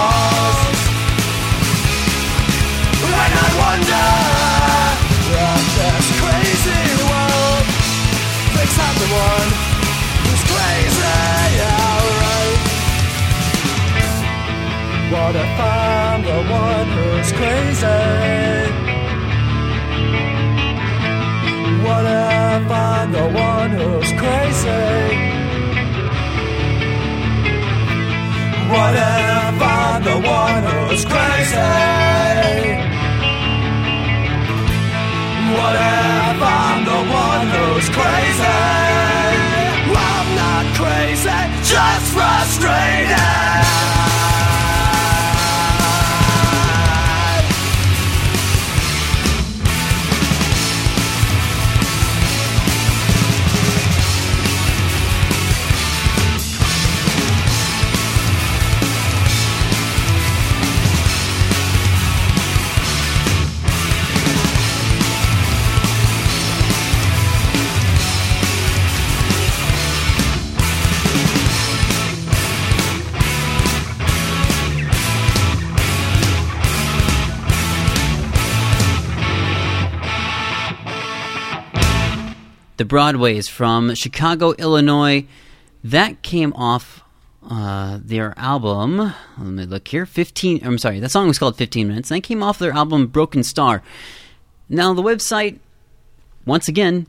I 3.35 3.49
wonder 3.61 4.33
this 5.77 6.07
crazy 6.21 6.85
world 7.11 7.65
Thinks 8.55 8.77
I'm 8.79 8.97
the 9.03 9.09
one 9.13 9.51
Who's 10.25 10.43
crazy, 10.51 11.17
yeah, 11.59 12.01
right 12.23 12.59
What 15.13 15.35
if 15.37 15.61
I'm 15.61 16.21
the 16.23 16.41
one 16.51 16.89
who's 16.97 17.31
crazy 17.33 18.01
What 21.85 22.05
if 22.05 22.71
I'm 22.71 23.13
the 23.13 23.27
one 23.29 23.71
who's 23.71 24.13
crazy 24.21 25.32
What 28.73 28.95
if 28.95 29.63
I'm 29.63 30.03
the 30.03 30.19
one 30.27 30.63
who's 30.65 31.05
crazy? 31.05 31.57
What 35.57 35.75
if 35.77 36.39
I'm 36.41 36.81
the 36.93 37.01
one 37.23 37.47
who's 37.53 37.89
crazy? 37.91 38.59
I'm 40.09 40.29
not 40.43 40.65
crazy, 40.81 41.41
just 41.69 42.07
frustrated. 42.15 43.22
Broadways 82.93 83.49
from 83.49 83.95
Chicago, 83.95 84.53
Illinois. 84.59 85.25
That 85.83 86.21
came 86.21 86.53
off 86.53 87.03
uh, 87.43 87.99
their 88.05 88.39
album. 88.39 88.99
Let 88.99 89.15
me 89.39 89.65
look 89.65 89.89
here. 89.89 90.05
15. 90.05 90.61
I'm 90.63 90.77
sorry, 90.77 91.01
that 91.01 91.11
song 91.11 91.27
was 91.27 91.39
called 91.39 91.57
15 91.57 91.89
Minutes. 91.89 92.11
And 92.11 92.19
that 92.19 92.27
came 92.27 92.43
off 92.43 92.59
their 92.59 92.73
album 92.73 93.07
Broken 93.07 93.45
Star. 93.45 93.83
Now, 94.69 94.93
the 94.93 95.03
website, 95.03 95.59
once 96.45 96.69
again, 96.69 97.07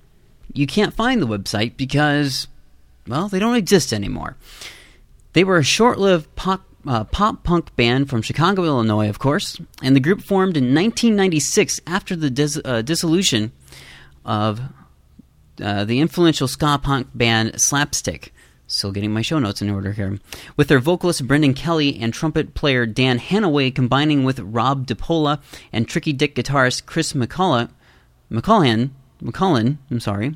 you 0.54 0.68
can't 0.68 0.94
find 0.94 1.22
the 1.22 1.28
website 1.28 1.76
because, 1.76 2.48
well, 3.06 3.28
they 3.28 3.40
don't 3.40 3.58
exist 3.58 3.92
anymore. 3.92 4.38
They 5.34 5.44
were 5.44 5.58
a 5.58 5.66
short 5.66 6.00
lived 6.00 6.34
pop, 6.38 6.62
uh, 6.88 7.04
pop 7.04 7.44
punk 7.44 7.76
band 7.76 8.10
from 8.10 8.22
Chicago, 8.22 8.64
Illinois, 8.64 9.10
of 9.10 9.20
course, 9.20 9.60
and 9.82 9.98
the 9.98 10.00
group 10.00 10.22
formed 10.22 10.56
in 10.56 10.74
1996 10.74 11.82
after 11.86 12.16
the 12.16 12.30
dis- 12.30 12.62
uh, 12.64 12.82
dissolution 12.84 13.52
of 14.24 14.62
uh, 15.62 15.86
the 15.86 16.00
influential 16.00 16.48
ska 16.48 16.80
punk 16.82 17.08
band 17.14 17.62
Slapstick. 17.62 18.34
Still 18.68 18.92
getting 18.92 19.12
my 19.12 19.22
show 19.22 19.40
notes 19.40 19.62
in 19.62 19.70
order 19.70 19.92
here. 19.92 20.20
With 20.56 20.68
their 20.68 20.80
vocalist 20.80 21.28
Brendan 21.28 21.54
Kelly 21.54 22.00
and 22.00 22.14
trumpet 22.14 22.54
player 22.54 22.86
Dan 22.86 23.20
Hanaway 23.20 23.74
combining 23.74 24.24
with 24.24 24.40
Rob 24.40 24.88
DePola 24.88 25.42
and 25.72 25.88
Tricky 25.88 26.14
Dick 26.14 26.36
guitarist 26.36 26.86
Chris 26.86 27.14
McCullough, 27.14 27.70
McCullen, 28.32 29.78
I'm 29.92 30.00
sorry. 30.00 30.36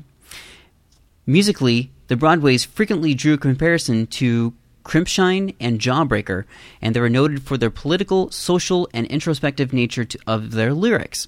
Musically, 1.26 1.90
the 2.06 2.16
Broadways 2.16 2.64
frequently 2.64 3.14
drew 3.14 3.36
comparison 3.36 4.06
to 4.06 4.54
Crimpshrine 4.84 5.54
and 5.60 5.78
Jawbreaker, 5.78 6.44
and 6.80 6.96
they 6.96 7.00
were 7.00 7.10
noted 7.10 7.42
for 7.42 7.58
their 7.58 7.70
political, 7.70 8.30
social, 8.30 8.88
and 8.94 9.06
introspective 9.08 9.72
nature 9.72 10.04
to, 10.06 10.18
of 10.26 10.52
their 10.52 10.72
lyrics. 10.72 11.26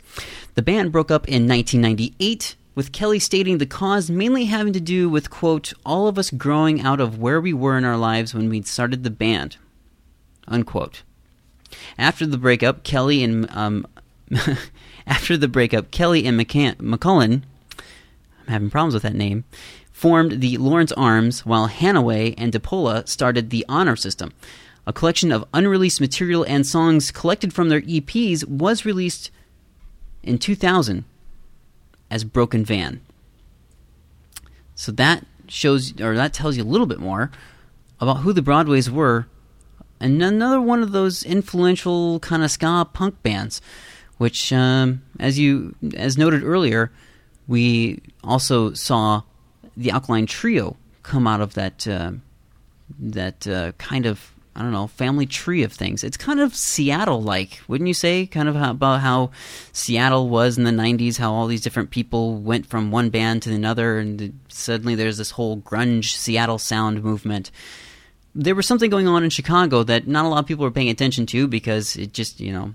The 0.54 0.62
band 0.62 0.92
broke 0.92 1.10
up 1.10 1.28
in 1.28 1.46
1998 1.46 2.56
with 2.80 2.92
Kelly 2.92 3.18
stating 3.18 3.58
the 3.58 3.66
cause 3.66 4.08
mainly 4.08 4.46
having 4.46 4.72
to 4.72 4.80
do 4.80 5.06
with, 5.10 5.28
quote, 5.28 5.74
all 5.84 6.08
of 6.08 6.16
us 6.16 6.30
growing 6.30 6.80
out 6.80 6.98
of 6.98 7.18
where 7.18 7.38
we 7.38 7.52
were 7.52 7.76
in 7.76 7.84
our 7.84 7.98
lives 7.98 8.32
when 8.32 8.48
we'd 8.48 8.66
started 8.66 9.04
the 9.04 9.10
band, 9.10 9.58
unquote. 10.48 11.02
After 11.98 12.24
the 12.24 12.38
breakup, 12.38 12.82
Kelly 12.82 13.22
and, 13.22 13.50
um, 13.50 13.86
after 15.06 15.36
the 15.36 15.46
breakup, 15.46 15.90
Kelly 15.90 16.24
and 16.24 16.40
McCann- 16.40 16.76
McCullen, 16.76 17.42
I'm 17.76 18.48
having 18.48 18.70
problems 18.70 18.94
with 18.94 19.02
that 19.02 19.14
name, 19.14 19.44
formed 19.92 20.40
the 20.40 20.56
Lawrence 20.56 20.92
Arms, 20.92 21.44
while 21.44 21.68
Hanaway 21.68 22.32
and 22.38 22.50
DePola 22.50 23.06
started 23.06 23.50
the 23.50 23.66
Honor 23.68 23.94
System. 23.94 24.32
A 24.86 24.94
collection 24.94 25.32
of 25.32 25.44
unreleased 25.52 26.00
material 26.00 26.46
and 26.48 26.66
songs 26.66 27.10
collected 27.10 27.52
from 27.52 27.68
their 27.68 27.82
EPs 27.82 28.48
was 28.48 28.86
released 28.86 29.30
in 30.22 30.38
2000 30.38 31.04
as 32.10 32.24
Broken 32.24 32.64
Van. 32.64 33.00
So 34.74 34.92
that 34.92 35.26
shows, 35.48 36.00
or 36.00 36.14
that 36.16 36.32
tells 36.32 36.56
you 36.56 36.62
a 36.62 36.64
little 36.64 36.86
bit 36.86 36.98
more 36.98 37.30
about 38.00 38.18
who 38.18 38.32
the 38.32 38.42
Broadways 38.42 38.90
were, 38.90 39.26
and 40.00 40.22
another 40.22 40.60
one 40.60 40.82
of 40.82 40.92
those 40.92 41.22
influential 41.22 42.18
kind 42.20 42.42
of 42.42 42.50
ska 42.50 42.88
punk 42.92 43.22
bands, 43.22 43.60
which, 44.16 44.52
um, 44.52 45.02
as 45.18 45.38
you 45.38 45.74
as 45.94 46.16
noted 46.16 46.42
earlier, 46.42 46.90
we 47.46 48.00
also 48.24 48.72
saw 48.72 49.22
the 49.76 49.90
Alkaline 49.90 50.26
Trio 50.26 50.76
come 51.02 51.26
out 51.26 51.40
of 51.40 51.54
that 51.54 51.86
uh, 51.86 52.12
that 52.98 53.46
uh, 53.46 53.72
kind 53.72 54.06
of 54.06 54.32
I 54.54 54.62
don't 54.62 54.72
know, 54.72 54.88
family 54.88 55.26
tree 55.26 55.62
of 55.62 55.72
things. 55.72 56.02
It's 56.02 56.16
kind 56.16 56.40
of 56.40 56.54
Seattle 56.54 57.22
like, 57.22 57.60
wouldn't 57.68 57.86
you 57.86 57.94
say? 57.94 58.26
Kind 58.26 58.48
of 58.48 58.56
how, 58.56 58.72
about 58.72 59.00
how 59.00 59.30
Seattle 59.72 60.28
was 60.28 60.58
in 60.58 60.64
the 60.64 60.70
90s, 60.70 61.18
how 61.18 61.32
all 61.32 61.46
these 61.46 61.60
different 61.60 61.90
people 61.90 62.36
went 62.36 62.66
from 62.66 62.90
one 62.90 63.10
band 63.10 63.42
to 63.42 63.54
another, 63.54 63.98
and 63.98 64.38
suddenly 64.48 64.96
there's 64.96 65.18
this 65.18 65.30
whole 65.30 65.58
grunge 65.58 66.16
Seattle 66.16 66.58
sound 66.58 67.02
movement. 67.02 67.50
There 68.34 68.54
was 68.54 68.66
something 68.66 68.90
going 68.90 69.06
on 69.06 69.22
in 69.22 69.30
Chicago 69.30 69.84
that 69.84 70.08
not 70.08 70.24
a 70.24 70.28
lot 70.28 70.40
of 70.40 70.46
people 70.46 70.64
were 70.64 70.70
paying 70.70 70.88
attention 70.88 71.26
to 71.26 71.46
because 71.46 71.96
it 71.96 72.12
just, 72.12 72.40
you 72.40 72.52
know, 72.52 72.74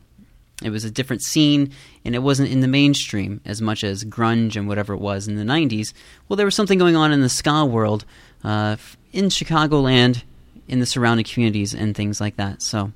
it 0.63 0.69
was 0.69 0.85
a 0.85 0.91
different 0.91 1.21
scene 1.21 1.71
and 2.05 2.15
it 2.15 2.19
wasn't 2.19 2.49
in 2.49 2.61
the 2.61 2.67
mainstream 2.67 3.41
as 3.45 3.61
much 3.61 3.83
as 3.83 4.05
grunge 4.05 4.55
and 4.55 4.67
whatever 4.67 4.93
it 4.93 5.01
was 5.01 5.27
in 5.27 5.35
the 5.35 5.43
90s. 5.43 5.93
Well, 6.27 6.37
there 6.37 6.45
was 6.45 6.55
something 6.55 6.79
going 6.79 6.95
on 6.95 7.11
in 7.11 7.21
the 7.21 7.29
ska 7.29 7.65
world 7.65 8.05
uh, 8.43 8.77
in 9.11 9.25
Chicagoland 9.25 10.23
in 10.67 10.79
the 10.79 10.85
surrounding 10.85 11.25
communities 11.25 11.73
and 11.73 11.95
things 11.95 12.19
like 12.19 12.37
that. 12.37 12.61
So 12.61 12.91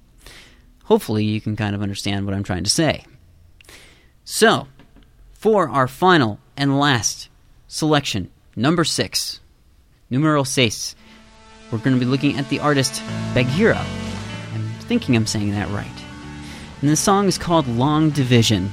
hopefully 0.86 1.24
you 1.24 1.40
can 1.40 1.56
kind 1.56 1.76
of 1.76 1.82
understand 1.82 2.26
what 2.26 2.34
I'm 2.34 2.44
trying 2.44 2.64
to 2.64 2.70
say. 2.70 3.06
So, 4.24 4.68
for 5.34 5.70
our 5.70 5.88
final 5.88 6.40
and 6.58 6.80
last 6.80 7.30
selection, 7.68 8.30
number 8.56 8.84
six, 8.84 9.40
numero 10.10 10.44
seis, 10.44 10.96
we're 11.72 11.78
going 11.80 11.96
to 11.96 12.00
be 12.00 12.10
looking 12.10 12.38
at 12.38 12.50
the 12.50 12.60
artist 12.60 13.02
Bagheera. 13.34 13.84
I'm 14.54 14.70
thinking 14.82 15.16
I'm 15.16 15.28
saying 15.28 15.52
that 15.52 15.70
right. 15.70 15.88
And 16.82 16.90
the 16.90 16.96
song 16.96 17.28
is 17.28 17.38
called 17.38 17.68
Long 17.68 18.10
Division. 18.10 18.72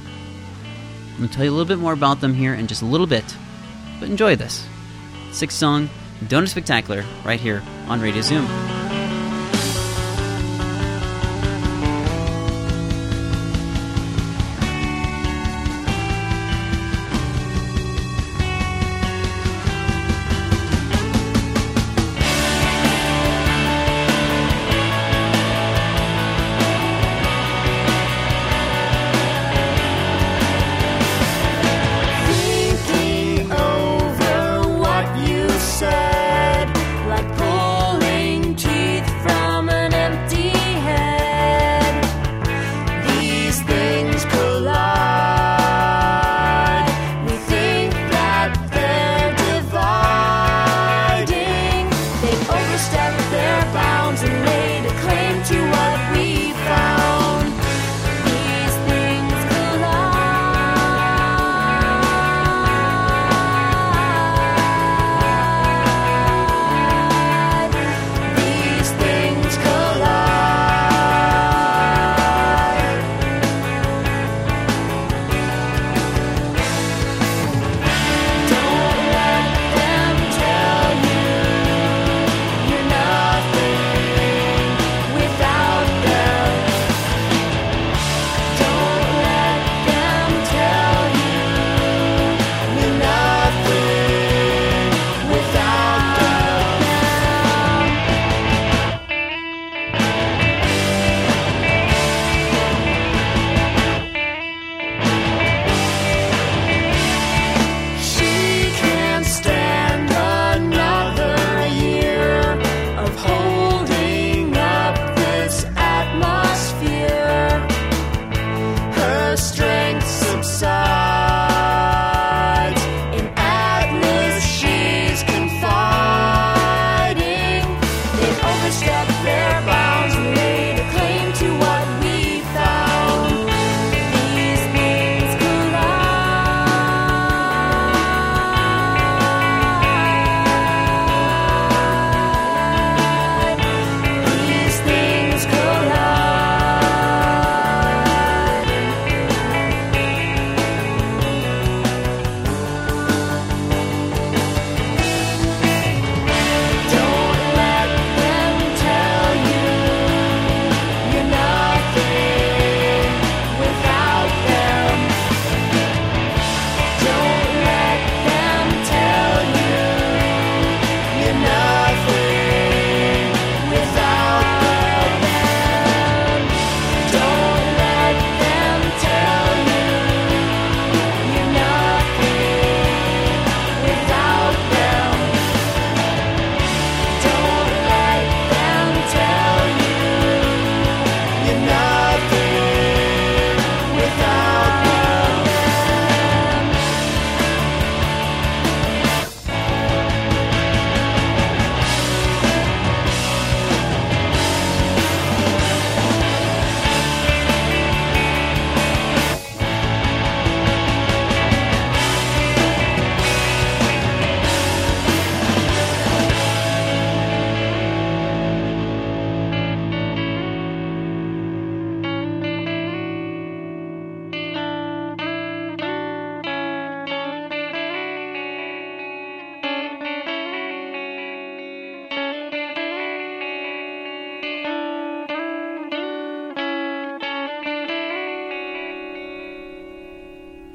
I'm 1.11 1.17
going 1.17 1.29
to 1.29 1.35
tell 1.35 1.45
you 1.45 1.51
a 1.51 1.55
little 1.55 1.65
bit 1.65 1.79
more 1.79 1.93
about 1.93 2.21
them 2.21 2.33
here 2.33 2.53
in 2.53 2.67
just 2.67 2.81
a 2.81 2.85
little 2.85 3.07
bit, 3.07 3.35
but 3.99 4.09
enjoy 4.09 4.35
this. 4.35 4.67
Six 5.31 5.55
song, 5.55 5.89
Donut 6.25 6.49
Spectacular, 6.49 7.03
right 7.23 7.39
here 7.39 7.61
on 7.87 8.01
Radio 8.01 8.21
Zoom. 8.21 8.45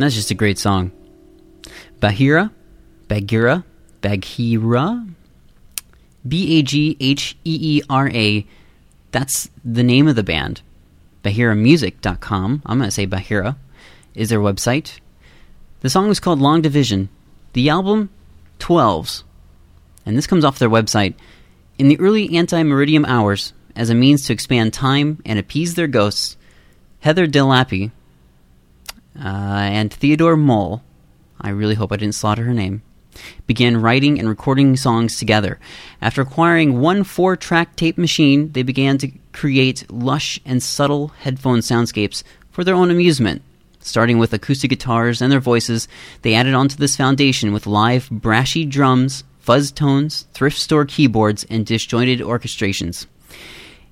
That's 0.03 0.17
just 0.17 0.33
a 0.33 0.35
great 0.35 0.59
song. 0.59 0.91
Bahira, 2.01 2.51
Bagira, 3.07 3.63
Baghira, 4.03 5.15
B 6.27 6.59
A 6.59 6.63
G 6.65 6.97
H 6.99 7.37
E 7.45 7.79
E 7.79 7.83
R 7.89 8.09
A. 8.09 8.45
That's 9.13 9.49
the 9.65 9.85
name 9.85 10.09
of 10.09 10.17
the 10.17 10.25
band. 10.25 10.63
BahiraMusic.com. 11.23 12.63
I'm 12.67 12.79
going 12.79 12.89
to 12.89 12.91
say 12.91 13.07
Bahira 13.07 13.57
is 14.17 14.29
their 14.29 14.41
website. 14.41 14.99
The 15.83 15.91
song 15.91 16.11
is 16.11 16.19
called 16.19 16.41
Long 16.41 16.63
Division. 16.63 17.09
The 17.53 17.69
album, 17.69 18.11
12s. 18.59 19.23
And 20.05 20.19
this 20.19 20.27
comes 20.27 20.45
off 20.45 20.59
their 20.59 20.69
website. 20.69 21.15
In 21.79 21.87
the 21.87 22.01
early 22.01 22.37
ante 22.37 22.57
meridiem 22.57 23.07
hours, 23.07 23.53
as 23.77 23.89
a 23.89 23.95
means 23.95 24.27
to 24.27 24.33
expand 24.33 24.73
time 24.73 25.23
and 25.25 25.39
appease 25.39 25.77
their 25.77 25.87
ghosts, 25.87 26.37
Heather 26.99 27.29
Delappy 27.29 27.93
uh, 29.19 29.27
and 29.27 29.93
Theodore 29.93 30.37
Moll, 30.37 30.83
I 31.41 31.51
really 31.51 31.75
hope 31.75 31.93
I 31.93 31.97
didn't 31.97 32.15
slaughter 32.15 32.45
her 32.45 32.55
name, 32.55 32.83
began 33.47 33.81
writing 33.81 34.19
and 34.19 34.29
recording 34.29 34.77
songs 34.77 35.19
together. 35.19 35.59
After 36.01 36.23
acquiring 36.23 36.81
one 36.81 37.05
four 37.05 37.37
track 37.37 37.77
tape 37.77 37.99
machine, 37.99 38.53
they 38.53 38.63
began 38.63 38.99
to 38.99 39.11
create 39.33 39.91
lush 39.91 40.41
and 40.45 40.63
subtle 40.63 41.09
headphone 41.09 41.59
soundscapes 41.59 42.23
for 42.51 42.65
their 42.65 42.75
own 42.75 42.91
amusement. 42.91 43.43
Starting 43.81 44.19
with 44.19 44.33
acoustic 44.33 44.71
guitars 44.71 45.21
and 45.21 45.33
their 45.33 45.41
voices, 45.41 45.89
they 46.23 46.35
added 46.35 46.55
onto 46.55 46.77
this 46.77 46.97
foundation 46.97 47.53
with 47.53 47.67
live 47.67 48.09
brashy 48.11 48.69
drums, 48.69 49.25
fuzz 49.41 49.73
tones, 49.73 50.27
thrift 50.33 50.57
store 50.57 50.85
keyboards, 50.85 51.45
and 51.51 51.67
disjointed 51.67 52.21
orchestrations. 52.21 53.07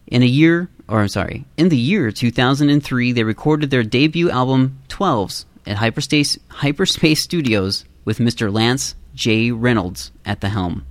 In 0.06 0.22
a 0.22 0.26
year, 0.26 0.68
or 0.90 1.00
I'm 1.00 1.08
sorry, 1.08 1.44
in 1.56 1.68
the 1.68 1.76
year 1.76 2.10
2003, 2.10 3.12
they 3.12 3.22
recorded 3.22 3.70
their 3.70 3.84
debut 3.84 4.28
album 4.28 4.78
12s 4.88 5.44
at 5.66 5.76
Hyperspace, 5.76 6.38
Hyperspace 6.48 7.22
Studios 7.22 7.84
with 8.04 8.18
Mr. 8.18 8.52
Lance 8.52 8.96
J. 9.14 9.52
Reynolds 9.52 10.10
at 10.26 10.40
the 10.40 10.48
helm. 10.48 10.84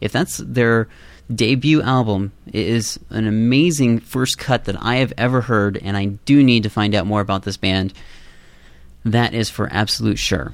If 0.00 0.12
that's 0.12 0.38
their 0.38 0.88
debut 1.34 1.82
album, 1.82 2.32
it 2.46 2.66
is 2.66 3.00
an 3.10 3.26
amazing 3.26 3.98
first 3.98 4.38
cut 4.38 4.64
that 4.66 4.80
I 4.80 4.96
have 4.96 5.12
ever 5.18 5.40
heard, 5.40 5.78
and 5.78 5.96
I 5.96 6.06
do 6.06 6.42
need 6.42 6.62
to 6.62 6.70
find 6.70 6.94
out 6.94 7.06
more 7.06 7.20
about 7.20 7.42
this 7.42 7.56
band. 7.56 7.92
That 9.04 9.34
is 9.34 9.50
for 9.50 9.68
absolute 9.72 10.18
sure. 10.18 10.52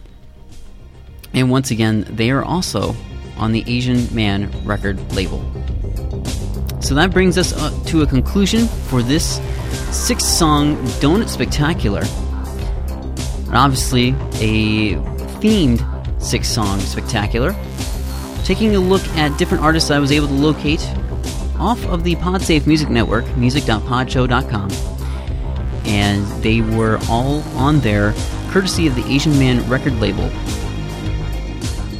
And 1.34 1.50
once 1.50 1.70
again, 1.70 2.06
they 2.08 2.30
are 2.30 2.42
also 2.42 2.96
on 3.36 3.52
the 3.52 3.64
Asian 3.66 4.14
Man 4.14 4.50
record 4.64 5.12
label. 5.12 5.44
So 6.80 6.94
that 6.94 7.10
brings 7.12 7.36
us 7.36 7.52
to 7.90 8.02
a 8.02 8.06
conclusion 8.06 8.66
for 8.66 9.02
this 9.02 9.40
six 9.90 10.24
song 10.24 10.76
Donut 11.00 11.28
Spectacular. 11.28 12.02
And 13.46 13.56
obviously, 13.56 14.10
a 14.40 14.94
themed 15.40 15.82
six 16.22 16.48
song 16.48 16.80
spectacular. 16.80 17.54
Taking 18.44 18.76
a 18.76 18.80
look 18.80 19.06
at 19.08 19.36
different 19.38 19.64
artists 19.64 19.90
I 19.90 19.98
was 19.98 20.12
able 20.12 20.28
to 20.28 20.32
locate 20.32 20.86
off 21.58 21.84
of 21.86 22.04
the 22.04 22.14
PodSafe 22.16 22.66
Music 22.66 22.88
Network, 22.88 23.24
music.podshow.com. 23.36 24.70
And 25.84 26.26
they 26.42 26.60
were 26.60 26.98
all 27.08 27.40
on 27.56 27.80
there, 27.80 28.14
courtesy 28.50 28.86
of 28.86 28.94
the 28.94 29.04
Asian 29.06 29.38
Man 29.38 29.68
record 29.68 29.94
label. 30.00 30.30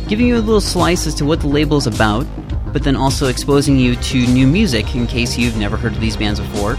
Giving 0.09 0.27
you 0.27 0.37
a 0.37 0.41
little 0.41 0.61
slice 0.61 1.07
as 1.07 1.15
to 1.17 1.25
what 1.25 1.41
the 1.41 1.49
label 1.49 1.77
is 1.77 1.87
about, 1.87 2.27
but 2.73 2.83
then 2.85 2.97
also 2.97 3.29
exposing 3.29 3.79
you 3.79 3.97
to 3.97 4.27
new 4.27 4.47
music 4.47 4.95
in 4.95 5.07
case 5.07 5.39
you've 5.39 5.57
never 5.57 5.77
heard 5.77 5.93
of 5.93 6.01
these 6.01 6.17
bands 6.17 6.41
before, 6.41 6.77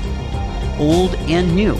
old 0.77 1.15
and 1.27 1.55
new. 1.55 1.75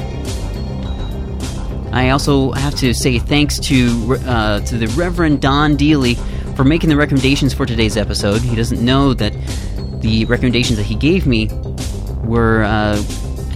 I 1.92 2.10
also 2.10 2.52
have 2.52 2.76
to 2.76 2.94
say 2.94 3.18
thanks 3.20 3.60
to 3.62 4.18
uh, 4.26 4.60
to 4.62 4.78
the 4.78 4.88
Reverend 4.90 5.42
Don 5.42 5.76
Dealey 5.76 6.18
for 6.56 6.64
making 6.64 6.90
the 6.90 6.96
recommendations 6.98 7.54
for 7.54 7.66
today's 7.66 7.98
episode. 7.98 8.42
He 8.42 8.56
doesn't 8.56 8.84
know 8.84 9.14
that 9.16 9.34
the 10.02 10.26
recommendations 10.26 10.78
that 10.78 10.86
he 10.86 10.96
gave 10.96 11.26
me 11.26 11.50
were 12.24 12.64
uh, 12.64 13.04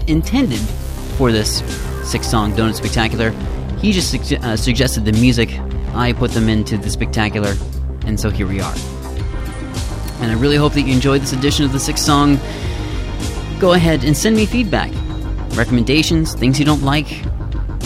intended 0.07 0.59
for 1.17 1.31
this 1.31 1.59
six-song 2.09 2.53
Donut 2.53 2.75
Spectacular. 2.75 3.31
He 3.79 3.91
just 3.91 4.09
su- 4.09 4.35
uh, 4.37 4.55
suggested 4.55 5.05
the 5.05 5.13
music. 5.13 5.49
I 5.93 6.13
put 6.13 6.31
them 6.31 6.49
into 6.49 6.77
the 6.77 6.89
spectacular, 6.89 7.53
and 8.05 8.19
so 8.19 8.29
here 8.29 8.47
we 8.47 8.59
are. 8.59 8.75
And 10.23 10.31
I 10.31 10.35
really 10.35 10.55
hope 10.55 10.71
that 10.73 10.81
you 10.83 10.93
enjoyed 10.93 11.21
this 11.21 11.33
edition 11.33 11.65
of 11.65 11.73
the 11.73 11.79
six 11.79 12.01
song. 12.01 12.37
Go 13.59 13.73
ahead 13.73 14.05
and 14.05 14.15
send 14.15 14.37
me 14.37 14.45
feedback, 14.45 14.89
recommendations, 15.55 16.33
things 16.33 16.57
you 16.57 16.65
don't 16.65 16.81
like, 16.81 17.25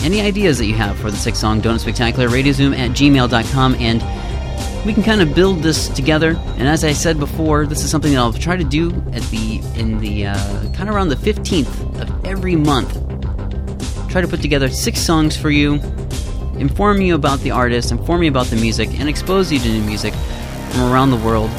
any 0.04 0.20
ideas 0.20 0.58
that 0.58 0.66
you 0.66 0.74
have 0.74 0.96
for 0.98 1.10
the 1.10 1.16
six 1.16 1.38
song 1.40 1.60
Donut 1.60 1.80
Spectacular, 1.80 2.28
radiozoom 2.28 2.78
at 2.78 2.92
gmail.com, 2.92 3.74
and 3.74 4.86
we 4.86 4.94
can 4.94 5.02
kind 5.02 5.20
of 5.20 5.34
build 5.34 5.64
this 5.64 5.88
together. 5.88 6.36
And 6.56 6.68
as 6.68 6.84
I 6.84 6.92
said 6.92 7.18
before, 7.18 7.66
this 7.66 7.82
is 7.82 7.90
something 7.90 8.12
that 8.12 8.18
I'll 8.18 8.32
try 8.32 8.56
to 8.56 8.64
do 8.64 8.90
at 9.12 9.22
the 9.24 9.60
in 9.74 9.98
the 9.98 10.28
uh, 10.28 10.72
kind 10.74 10.88
of 10.88 10.94
around 10.94 11.08
the 11.08 11.16
15th 11.16 12.00
of 12.00 12.24
every 12.24 12.54
month. 12.54 12.92
Try 14.08 14.20
to 14.20 14.28
put 14.28 14.40
together 14.40 14.68
six 14.68 15.00
songs 15.00 15.36
for 15.36 15.50
you, 15.50 15.74
inform 16.54 17.00
you 17.00 17.16
about 17.16 17.40
the 17.40 17.50
artist, 17.50 17.90
inform 17.90 18.22
you 18.22 18.30
about 18.30 18.46
the 18.46 18.56
music, 18.56 18.88
and 19.00 19.08
expose 19.08 19.50
you 19.50 19.58
to 19.58 19.68
new 19.68 19.82
music 19.82 20.14
from 20.70 20.92
around 20.92 21.10
the 21.10 21.16
world. 21.16 21.50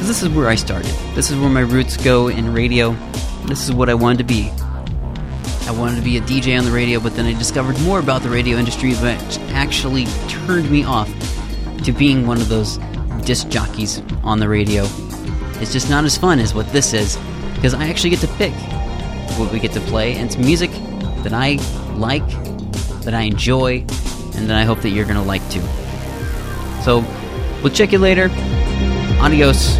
Because 0.00 0.16
this 0.16 0.22
is 0.22 0.34
where 0.34 0.48
I 0.48 0.54
started. 0.54 0.90
This 1.14 1.30
is 1.30 1.38
where 1.38 1.50
my 1.50 1.60
roots 1.60 1.98
go 1.98 2.28
in 2.28 2.54
radio. 2.54 2.92
This 3.44 3.68
is 3.68 3.74
what 3.74 3.90
I 3.90 3.94
wanted 3.94 4.16
to 4.16 4.24
be. 4.24 4.50
I 5.66 5.74
wanted 5.76 5.96
to 5.96 6.00
be 6.00 6.16
a 6.16 6.22
DJ 6.22 6.58
on 6.58 6.64
the 6.64 6.70
radio, 6.70 7.00
but 7.00 7.14
then 7.16 7.26
I 7.26 7.34
discovered 7.34 7.78
more 7.82 7.98
about 7.98 8.22
the 8.22 8.30
radio 8.30 8.56
industry, 8.56 8.94
which 8.94 9.38
actually 9.50 10.06
turned 10.26 10.70
me 10.70 10.84
off 10.84 11.12
to 11.84 11.92
being 11.92 12.26
one 12.26 12.38
of 12.40 12.48
those 12.48 12.78
disc 13.26 13.50
jockeys 13.50 14.00
on 14.24 14.38
the 14.38 14.48
radio. 14.48 14.86
It's 15.60 15.70
just 15.70 15.90
not 15.90 16.06
as 16.06 16.16
fun 16.16 16.38
as 16.38 16.54
what 16.54 16.66
this 16.72 16.94
is, 16.94 17.18
because 17.56 17.74
I 17.74 17.86
actually 17.86 18.08
get 18.08 18.20
to 18.20 18.28
pick 18.38 18.54
what 19.38 19.52
we 19.52 19.60
get 19.60 19.72
to 19.72 19.80
play, 19.80 20.16
and 20.16 20.30
it's 20.30 20.38
music 20.38 20.70
that 21.24 21.34
I 21.34 21.56
like, 21.96 22.26
that 23.02 23.12
I 23.12 23.24
enjoy, 23.24 23.80
and 24.34 24.48
that 24.48 24.56
I 24.56 24.64
hope 24.64 24.80
that 24.80 24.88
you're 24.88 25.04
going 25.04 25.16
to 25.16 25.22
like 25.22 25.46
too. 25.50 25.60
So, 26.84 27.04
we'll 27.62 27.74
check 27.74 27.92
you 27.92 27.98
later. 27.98 28.30
Adios. 29.20 29.78